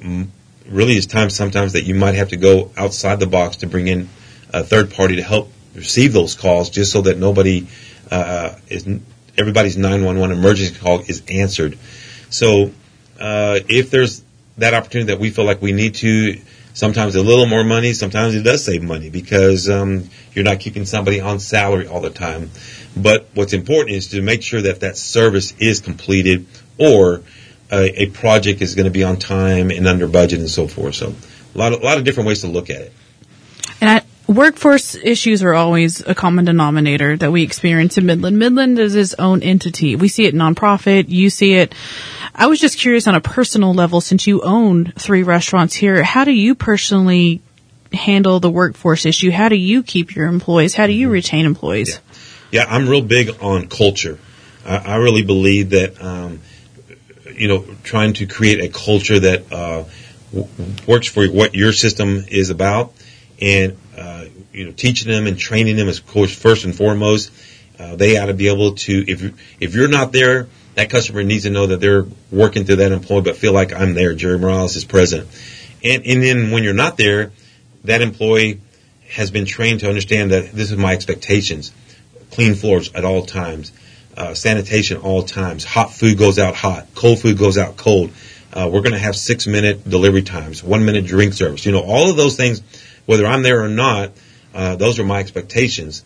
really 0.69 0.97
is 0.97 1.07
times 1.07 1.35
sometimes 1.35 1.73
that 1.75 1.85
you 1.85 1.95
might 1.95 2.17
have 2.17 2.31
to 2.31 2.37
go 2.37 2.73
outside 2.77 3.21
the 3.21 3.27
box 3.27 3.59
to 3.59 3.67
bring 3.67 3.87
in 3.87 4.09
a 4.53 4.65
third 4.65 4.93
party 4.93 5.17
to 5.17 5.23
help 5.23 5.51
receive 5.75 6.13
those 6.13 6.35
calls 6.35 6.71
just 6.71 6.91
so 6.91 7.03
that 7.03 7.19
nobody 7.19 7.67
uh, 8.11 8.57
is 8.69 8.87
everybody's 9.39 9.77
911 9.77 10.37
emergency 10.37 10.79
call 10.79 11.01
is 11.01 11.23
answered. 11.29 11.79
So 12.31 12.73
uh, 13.21 13.61
if 13.69 13.91
there's 13.91 14.23
that 14.59 14.75
opportunity 14.75 15.13
that 15.13 15.21
we 15.21 15.31
feel 15.31 15.45
like 15.45 15.61
we 15.61 15.73
need 15.73 15.97
to, 15.97 16.41
sometimes 16.73 17.15
a 17.15 17.23
little 17.23 17.47
more 17.47 17.65
money, 17.65 17.93
sometimes 17.93 18.35
it 18.35 18.43
does 18.43 18.65
save 18.65 18.83
money 18.83 19.11
because 19.11 19.69
um, 19.69 20.09
you're 20.33 20.45
not 20.45 20.61
keeping 20.61 20.85
somebody 20.85 21.21
on 21.21 21.39
salary 21.39 21.87
all 21.87 22.01
the 22.01 22.11
time. 22.11 22.51
But 22.97 23.29
what's 23.35 23.53
important 23.53 23.97
is 23.97 24.09
to 24.09 24.23
make 24.23 24.43
sure 24.43 24.63
that 24.63 24.81
that 24.81 24.97
service 24.97 25.53
is 25.59 25.81
completed 25.81 26.47
or 26.79 27.23
a, 27.71 28.03
a 28.03 28.07
project 28.07 28.63
is 28.63 28.75
going 28.75 28.85
to 28.85 28.91
be 28.91 29.05
on 29.05 29.19
time 29.19 29.71
and 29.71 29.87
under 29.87 30.09
budget 30.09 30.41
and 30.41 30.49
so 30.49 30.67
forth. 30.67 30.95
So 30.95 31.15
a 31.55 31.59
lot 31.59 31.73
of, 31.73 31.83
a 31.83 31.85
lot 31.85 31.99
of 31.99 32.05
different 32.05 32.29
ways 32.29 32.41
to 32.41 32.49
look 32.49 32.71
at 32.71 32.81
it. 32.81 32.93
And 33.81 33.91
I, 33.91 34.03
workforce 34.27 34.95
issues 34.95 35.43
are 35.43 35.53
always 35.53 36.01
a 36.01 36.15
common 36.15 36.47
denominator 36.47 37.17
that 37.17 37.31
we 37.31 37.43
experience 37.43 37.99
in 37.99 38.07
Midland. 38.07 38.39
Midland 38.39 38.79
is 38.79 38.95
its 38.95 39.15
own 39.15 39.43
entity. 39.43 39.97
We 39.97 40.09
see 40.09 40.25
it 40.25 40.35
nonprofit. 40.35 41.09
You 41.09 41.29
see 41.31 41.55
it. 41.55 41.75
I 42.35 42.47
was 42.47 42.61
just 42.61 42.79
curious 42.79 43.07
on 43.07 43.15
a 43.15 43.21
personal 43.21 43.75
level, 43.75 44.01
since 44.01 44.27
you 44.27 44.43
own 44.43 44.93
three 44.99 45.23
restaurants 45.23 45.75
here, 45.75 46.03
how 46.03 46.25
do 46.25 46.33
you 46.33 46.55
personally 46.55 47.41
handle 47.93 48.41
the 48.41 48.51
workforce 48.51 49.07
issue? 49.07 49.31
How 49.31 49.49
do 49.49 49.57
you 49.57 49.83
keep 49.83 50.15
your 50.15 50.27
employees? 50.27 50.75
How 50.75 50.87
do 50.87 50.93
you 50.93 51.07
mm-hmm. 51.07 51.13
retain 51.13 51.47
employees? 51.47 51.95
Yeah, 51.95 52.17
yeah 52.57 52.65
I'm 52.67 52.89
real 52.89 53.03
big 53.03 53.43
on 53.43 53.69
culture. 53.69 54.19
I, 54.65 54.77
I 54.77 54.97
really 54.97 55.23
believe 55.23 55.71
that, 55.71 56.03
um, 56.03 56.41
you 57.35 57.49
know, 57.49 57.67
trying 57.83 58.15
to 58.15 58.27
create 58.27 58.61
a 58.61 58.69
culture 58.69 59.21
that 59.21 59.53
uh, 59.53 59.85
w- 60.33 60.49
works 60.87 61.07
for 61.07 61.27
what 61.27 61.55
your 61.55 61.73
system 61.73 62.25
is 62.29 62.49
about, 62.49 62.95
and 63.43 63.77
uh, 63.97 64.25
you 64.53 64.65
know, 64.65 64.73
teaching 64.73 65.13
them 65.13 65.27
and 65.27 65.39
training 65.39 65.77
them 65.77 65.89
is, 65.89 65.99
of 65.99 66.07
course, 66.07 66.35
first 66.35 66.65
and 66.65 66.75
foremost. 66.75 67.31
Uh, 67.79 67.95
they 67.95 68.17
ought 68.17 68.27
to 68.27 68.35
be 68.35 68.49
able 68.49 68.73
to, 68.73 69.05
if 69.07 69.61
if 69.61 69.75
you're 69.75 69.89
not 69.89 70.13
there, 70.13 70.49
that 70.77 70.89
customer 70.89 71.23
needs 71.23 71.45
to 71.45 71.51
know 71.51 71.67
that 71.67 71.79
they're 71.79 72.07
working 72.33 72.65
through 72.65 72.77
that 72.77 72.91
employee, 72.91 73.21
but 73.21 73.37
feel 73.37 73.53
like 73.53 73.75
I'm 73.75 73.93
there. 73.93 74.15
Jerry 74.15 74.39
Morales 74.39 74.77
is 74.77 74.87
present, 74.87 75.29
and 75.85 76.07
and 76.07 76.23
then 76.23 76.53
when 76.53 76.65
you're 76.65 76.73
not 76.73 76.97
there, 76.97 77.33
that 77.85 78.01
employee 78.01 78.63
has 79.11 79.31
been 79.31 79.45
trained 79.45 79.81
to 79.81 79.89
understand 79.89 80.31
that 80.31 80.53
this 80.53 80.71
is 80.71 80.79
my 80.79 80.95
expectations: 80.95 81.71
clean 82.31 82.55
floors 82.55 82.93
at 82.95 83.05
all 83.05 83.25
times, 83.25 83.73
uh, 84.17 84.35
sanitation 84.35 84.99
all 84.99 85.23
times, 85.23 85.65
hot 85.65 85.93
food 85.93 86.19
goes 86.19 86.39
out 86.39 86.55
hot, 86.55 86.87
cold 86.95 87.19
food 87.21 87.39
goes 87.39 87.59
out 87.59 87.77
cold. 87.77 88.11
Uh, 88.53 88.71
we're 88.73 88.81
going 88.81 88.93
to 88.93 88.99
have 88.99 89.15
six 89.15 89.47
minute 89.47 89.89
delivery 89.89 90.23
times, 90.23 90.65
one 90.65 90.85
minute 90.85 91.05
drink 91.05 91.35
service. 91.35 91.67
You 91.67 91.73
know, 91.73 91.83
all 91.83 92.11
of 92.11 92.17
those 92.17 92.37
things, 92.37 92.63
whether 93.05 93.27
I'm 93.27 93.43
there 93.43 93.63
or 93.63 93.69
not, 93.69 94.13
uh, 94.55 94.77
those 94.77 94.99
are 94.99 95.05
my 95.05 95.21
expectations. 95.21 96.03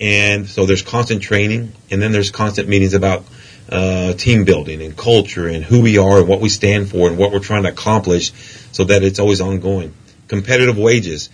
And 0.00 0.48
so 0.48 0.64
there's 0.64 0.80
constant 0.80 1.22
training, 1.22 1.72
and 1.90 2.00
then 2.00 2.12
there's 2.12 2.30
constant 2.30 2.68
meetings 2.68 2.94
about 2.94 3.24
uh, 3.68 4.14
team 4.14 4.44
building 4.44 4.80
and 4.80 4.96
culture 4.96 5.46
and 5.46 5.62
who 5.62 5.82
we 5.82 5.98
are 5.98 6.20
and 6.20 6.28
what 6.28 6.40
we 6.40 6.48
stand 6.48 6.90
for 6.90 7.06
and 7.06 7.18
what 7.18 7.32
we're 7.32 7.40
trying 7.40 7.64
to 7.64 7.68
accomplish, 7.68 8.32
so 8.72 8.84
that 8.84 9.02
it's 9.02 9.18
always 9.18 9.42
ongoing. 9.42 9.94
Competitive 10.26 10.78
wages. 10.78 11.28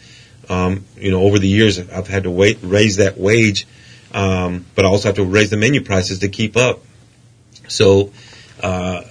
Um, 0.49 0.85
you 0.97 1.13
know, 1.13 1.23
over 1.23 1.39
the 1.39 1.49
years, 1.49 1.79
I've 1.79 2.09
had 2.09 2.25
to 2.25 2.31
wait, 2.31 2.59
raise 2.63 2.97
that 2.97 3.17
wage 3.17 3.67
um, 4.13 4.65
but 4.75 4.85
I 4.85 4.89
also 4.89 5.09
have 5.09 5.17
to 5.17 5.25
raise 5.25 5.51
the 5.51 5.57
menu 5.57 5.83
prices 5.83 6.21
to 6.21 6.29
keep 6.29 6.57
up. 6.57 6.81
So 7.69 8.13
uh, 8.63 9.03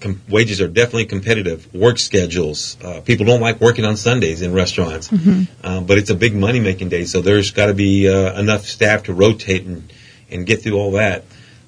com- 0.00 0.20
wages 0.28 0.60
are 0.60 0.68
definitely 0.68 1.06
competitive. 1.06 1.72
Work 1.74 1.98
schedules. 1.98 2.76
Uh, 2.82 3.00
people 3.00 3.26
don't 3.26 3.40
like 3.40 3.60
working 3.60 3.84
on 3.84 3.96
Sundays 3.96 4.42
in 4.42 4.52
restaurants, 4.52 5.08
mm-hmm. 5.08 5.44
uh, 5.64 5.80
but 5.80 5.98
it's 5.98 6.10
a 6.10 6.14
big 6.14 6.34
money 6.34 6.60
making 6.60 6.88
day. 6.88 7.04
So 7.04 7.20
there's 7.20 7.52
got 7.52 7.66
to 7.66 7.74
be 7.74 8.08
uh, 8.08 8.38
enough 8.38 8.64
staff 8.64 9.04
to 9.04 9.14
rotate 9.14 9.64
and 9.64 9.92
and 10.30 10.46
get 10.46 10.62
through 10.62 10.78
all 10.78 10.92
that. 10.92 11.24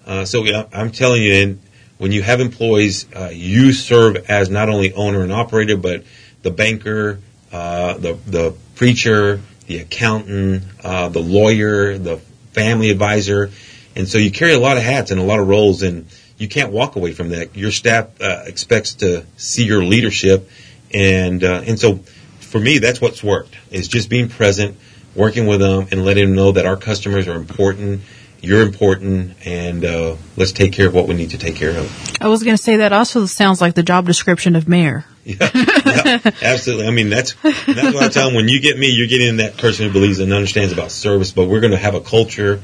Uh, 0.07 0.25
so 0.25 0.45
I'm 0.73 0.91
telling 0.91 1.23
you, 1.23 1.59
when 1.99 2.13
you 2.13 2.23
have 2.23 2.41
employees, 2.41 3.07
uh, 3.15 3.31
you 3.33 3.73
serve 3.73 4.17
as 4.29 4.51
not 4.51 4.69
only 4.69 4.93
owner 4.93 5.23
and 5.23 5.33
operator, 5.33 5.77
but 5.77 6.05
the 6.43 6.51
banker, 6.51 7.21
the 7.51 8.19
the 8.27 8.55
preacher, 8.75 9.41
the 9.67 9.79
accountant, 9.79 10.65
the 10.83 11.23
lawyer, 11.23 11.97
the 11.97 12.21
family 12.55 12.91
advisor. 12.91 13.51
And 13.97 14.09
so 14.09 14.19
you 14.19 14.31
carry 14.31 14.55
a 14.55 14.59
lot 14.59 14.77
of 14.77 14.83
hats 14.83 15.11
and 15.11 15.21
a 15.21 15.25
lot 15.25 15.39
of 15.39 15.49
roles 15.49 15.83
and 15.83 16.07
you 16.39 16.49
can't 16.49 16.73
walk 16.73 16.97
away 16.97 17.13
from 17.13 17.31
that. 17.31 17.57
Your 17.57 17.71
staff 17.71 18.21
uh, 18.21 18.43
expects 18.47 18.95
to 18.95 19.25
see 19.37 19.65
your 19.65 19.85
leadership. 19.85 20.49
And, 20.93 21.45
uh, 21.45 21.63
and 21.67 21.79
so 21.79 22.01
for 22.41 22.59
me, 22.59 22.79
that's 22.79 23.01
what's 23.01 23.23
worked 23.23 23.57
is 23.71 23.89
just 23.89 24.09
being 24.09 24.29
present, 24.29 24.77
working 25.15 25.47
with 25.47 25.61
them 25.61 25.89
and 25.91 26.05
letting 26.05 26.27
them 26.27 26.35
know 26.35 26.53
that 26.53 26.67
our 26.67 26.77
customers 26.77 27.29
are 27.29 27.37
important. 27.37 28.03
You're 28.45 28.63
important, 28.63 29.37
and 29.45 29.85
uh, 29.85 30.17
let's 30.37 30.53
take 30.53 30.73
care 30.73 30.87
of 30.87 30.95
what 30.95 31.09
we 31.09 31.15
need 31.15 31.31
to 31.31 31.39
take 31.39 31.57
care 31.57 31.71
of. 31.71 32.21
I 32.21 32.29
was 32.29 32.43
going 32.43 32.57
to 32.57 32.63
say 32.63 32.77
that 32.77 32.93
also 32.93 33.27
sounds 33.27 33.61
like 33.61 33.75
the 33.75 33.83
job 33.83 34.07
description 34.07 34.57
of 34.57 34.69
mayor. 34.69 35.05
Yeah, 35.27 35.51
yeah, 35.55 36.19
absolutely. 36.43 36.87
I 36.87 36.91
mean, 36.91 37.09
that's 37.09 37.33
that's 37.43 37.67
what 37.67 38.03
I 38.03 38.09
tell 38.11 38.27
them. 38.27 38.35
When 38.35 38.47
you 38.47 38.61
get 38.61 38.79
me, 38.79 38.89
you're 38.89 39.09
getting 39.09 39.39
that 39.39 39.57
person 39.57 39.87
who 39.87 39.93
believes 39.93 40.21
and 40.21 40.31
understands 40.31 40.71
about 40.71 40.91
service. 40.91 41.31
But 41.31 41.49
we're 41.49 41.61
going 41.61 41.71
to 41.71 41.79
have 41.79 41.95
a 41.95 42.03
culture, 42.03 42.61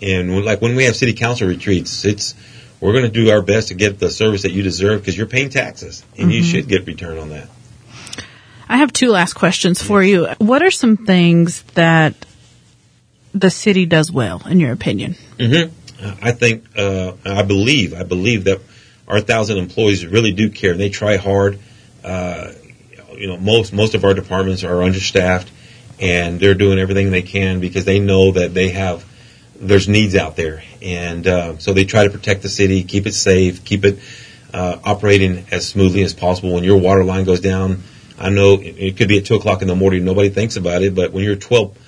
and 0.00 0.44
like 0.44 0.62
when 0.62 0.76
we 0.76 0.84
have 0.84 0.94
city 0.94 1.14
council 1.14 1.48
retreats, 1.48 2.04
it's 2.04 2.36
we're 2.80 2.92
going 2.92 3.04
to 3.04 3.10
do 3.10 3.30
our 3.30 3.42
best 3.42 3.68
to 3.68 3.74
get 3.74 3.98
the 3.98 4.10
service 4.10 4.42
that 4.42 4.52
you 4.52 4.62
deserve 4.62 5.00
because 5.00 5.18
you're 5.18 5.26
paying 5.26 5.50
taxes, 5.50 6.04
and 6.12 6.28
mm-hmm. 6.28 6.30
you 6.30 6.44
should 6.44 6.68
get 6.68 6.86
return 6.86 7.18
on 7.18 7.30
that. 7.30 7.48
I 8.68 8.76
have 8.76 8.92
two 8.92 9.10
last 9.10 9.32
questions 9.32 9.82
for 9.82 10.02
you. 10.02 10.28
What 10.38 10.62
are 10.62 10.70
some 10.70 10.96
things 10.96 11.62
that 11.74 12.14
the 13.34 13.50
city 13.50 13.84
does 13.84 14.10
well, 14.10 14.42
in 14.46 14.60
your 14.60 14.72
opinion? 14.72 15.16
Mm-hmm. 15.38 15.72
I 16.22 16.32
think, 16.32 16.64
uh, 16.76 17.12
I 17.24 17.42
believe, 17.42 17.94
I 17.94 18.02
believe 18.02 18.44
that 18.44 18.60
our 19.06 19.20
thousand 19.20 19.58
employees 19.58 20.06
really 20.06 20.32
do 20.32 20.50
care. 20.50 20.72
and 20.72 20.80
They 20.80 20.90
try 20.90 21.16
hard 21.16 21.58
uh, 22.04 22.52
you 23.16 23.26
know, 23.26 23.36
most 23.36 23.72
most 23.72 23.94
of 23.94 24.04
our 24.04 24.14
departments 24.14 24.64
are 24.64 24.82
understaffed, 24.82 25.50
and 26.00 26.38
they're 26.38 26.54
doing 26.54 26.78
everything 26.78 27.10
they 27.10 27.22
can 27.22 27.60
because 27.60 27.84
they 27.84 27.98
know 27.98 28.32
that 28.32 28.54
they 28.54 28.70
have 28.70 29.04
there's 29.56 29.88
needs 29.88 30.14
out 30.14 30.36
there, 30.36 30.62
and 30.82 31.26
uh, 31.26 31.58
so 31.58 31.72
they 31.72 31.84
try 31.84 32.04
to 32.04 32.10
protect 32.10 32.42
the 32.42 32.48
city, 32.48 32.82
keep 32.84 33.06
it 33.06 33.14
safe, 33.14 33.64
keep 33.64 33.84
it 33.84 33.98
uh, 34.52 34.78
operating 34.84 35.46
as 35.50 35.66
smoothly 35.66 36.02
as 36.02 36.12
possible. 36.12 36.52
When 36.54 36.64
your 36.64 36.78
water 36.78 37.04
line 37.04 37.24
goes 37.24 37.40
down, 37.40 37.82
I 38.18 38.30
know 38.30 38.58
it 38.60 38.96
could 38.96 39.08
be 39.08 39.18
at 39.18 39.26
two 39.26 39.36
o'clock 39.36 39.62
in 39.62 39.68
the 39.68 39.76
morning, 39.76 40.04
nobody 40.04 40.28
thinks 40.28 40.56
about 40.56 40.82
it, 40.82 40.94
but 40.94 41.12
when 41.12 41.24
you're 41.24 41.36
twelve, 41.36 41.78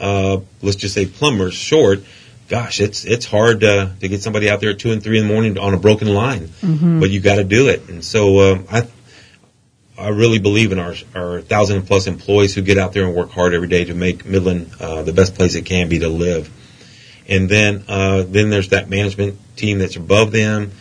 uh, 0.00 0.40
let's 0.62 0.76
just 0.76 0.94
say 0.94 1.06
plumbers 1.06 1.54
short. 1.54 2.04
Gosh, 2.48 2.80
it's 2.80 3.04
it's 3.04 3.24
hard 3.24 3.60
to 3.60 3.94
get 4.00 4.22
somebody 4.22 4.50
out 4.50 4.60
there 4.60 4.70
at 4.70 4.78
two 4.78 4.92
and 4.92 5.02
three 5.02 5.18
in 5.18 5.26
the 5.26 5.32
morning 5.32 5.58
on 5.58 5.72
a 5.72 5.78
broken 5.78 6.08
line, 6.08 6.48
mm-hmm. 6.48 7.00
but 7.00 7.10
you 7.10 7.20
got 7.20 7.36
to 7.36 7.44
do 7.44 7.68
it. 7.68 7.88
And 7.88 8.04
so 8.04 8.52
um, 8.52 8.66
I 8.70 8.86
I 9.96 10.08
really 10.08 10.38
believe 10.38 10.72
in 10.72 10.78
our 10.78 10.94
our 11.14 11.40
thousand 11.40 11.86
plus 11.86 12.06
employees 12.06 12.54
who 12.54 12.62
get 12.62 12.78
out 12.78 12.92
there 12.92 13.04
and 13.04 13.14
work 13.14 13.30
hard 13.30 13.54
every 13.54 13.68
day 13.68 13.84
to 13.86 13.94
make 13.94 14.26
Midland 14.26 14.70
uh, 14.80 15.02
the 15.02 15.12
best 15.12 15.34
place 15.34 15.54
it 15.54 15.62
can 15.62 15.88
be 15.88 16.00
to 16.00 16.08
live. 16.08 16.50
And 17.28 17.48
then 17.48 17.84
uh, 17.88 18.24
then 18.26 18.50
there's 18.50 18.70
that 18.70 18.90
management 18.90 19.38
team 19.56 19.78
that's 19.78 19.96
above 19.96 20.32
them, 20.32 20.72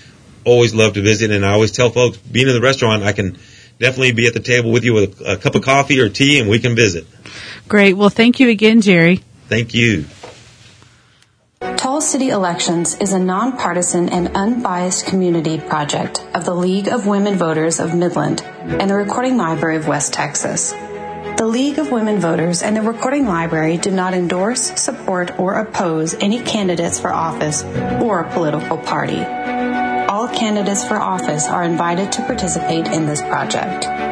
always 0.45 0.75
love 0.75 0.95
to 0.95 1.03
visit. 1.03 1.33
And 1.33 1.45
I 1.45 1.55
always 1.55 1.73
tell 1.73 1.91
folks, 1.91 2.17
being 2.19 2.47
in 2.47 2.55
the 2.55 2.61
restaurant, 2.61 3.03
I 3.03 3.11
can 3.11 3.37
definitely 3.81 4.13
be 4.13 4.29
at 4.29 4.35
the 4.35 4.39
table 4.39 4.71
with 4.71 4.85
you 4.85 4.95
with 4.95 5.21
a, 5.23 5.33
a 5.33 5.37
cup 5.37 5.57
of 5.57 5.65
coffee 5.65 5.99
or 5.99 6.09
tea, 6.09 6.39
and 6.39 6.49
we 6.49 6.61
can 6.61 6.77
visit. 6.77 7.05
Great. 7.67 7.95
Well, 7.95 8.11
thank 8.11 8.39
you 8.39 8.49
again, 8.49 8.81
Jerry. 8.81 9.25
Thank 9.49 9.75
you. 9.75 10.05
Tall 11.61 12.01
City 12.01 12.31
Elections 12.31 12.95
is 13.01 13.13
a 13.13 13.19
nonpartisan 13.19 14.09
and 14.09 14.29
unbiased 14.35 15.05
community 15.05 15.61
project 15.61 16.27
of 16.33 16.47
the 16.47 16.55
League 16.55 16.89
of 16.89 17.07
Women 17.07 17.37
Voters 17.37 17.81
of 17.81 17.95
Midland 17.95 18.41
and 18.41 18.89
the 18.89 18.95
Recording 18.95 19.37
Library 19.37 19.77
of 19.77 19.87
West 19.87 20.15
Texas. 20.15 20.73
The 20.73 21.47
League 21.47 21.79
of 21.79 21.93
Women 21.93 22.19
Voters 22.19 22.63
and 22.63 22.75
the 22.75 22.81
Recording 22.81 23.27
Library 23.27 23.77
do 23.77 23.91
not 23.91 24.15
endorse, 24.15 24.81
support, 24.81 25.39
or 25.39 25.61
oppose 25.61 26.15
any 26.15 26.41
candidates 26.41 26.99
for 26.99 27.13
office 27.13 27.63
or 28.03 28.21
a 28.21 28.33
political 28.33 28.79
party. 28.79 29.23
All 29.23 30.29
candidates 30.29 30.83
for 30.89 30.97
office 30.97 31.47
are 31.47 31.65
invited 31.65 32.11
to 32.13 32.23
participate 32.23 32.87
in 32.87 33.05
this 33.05 33.21
project. 33.21 34.10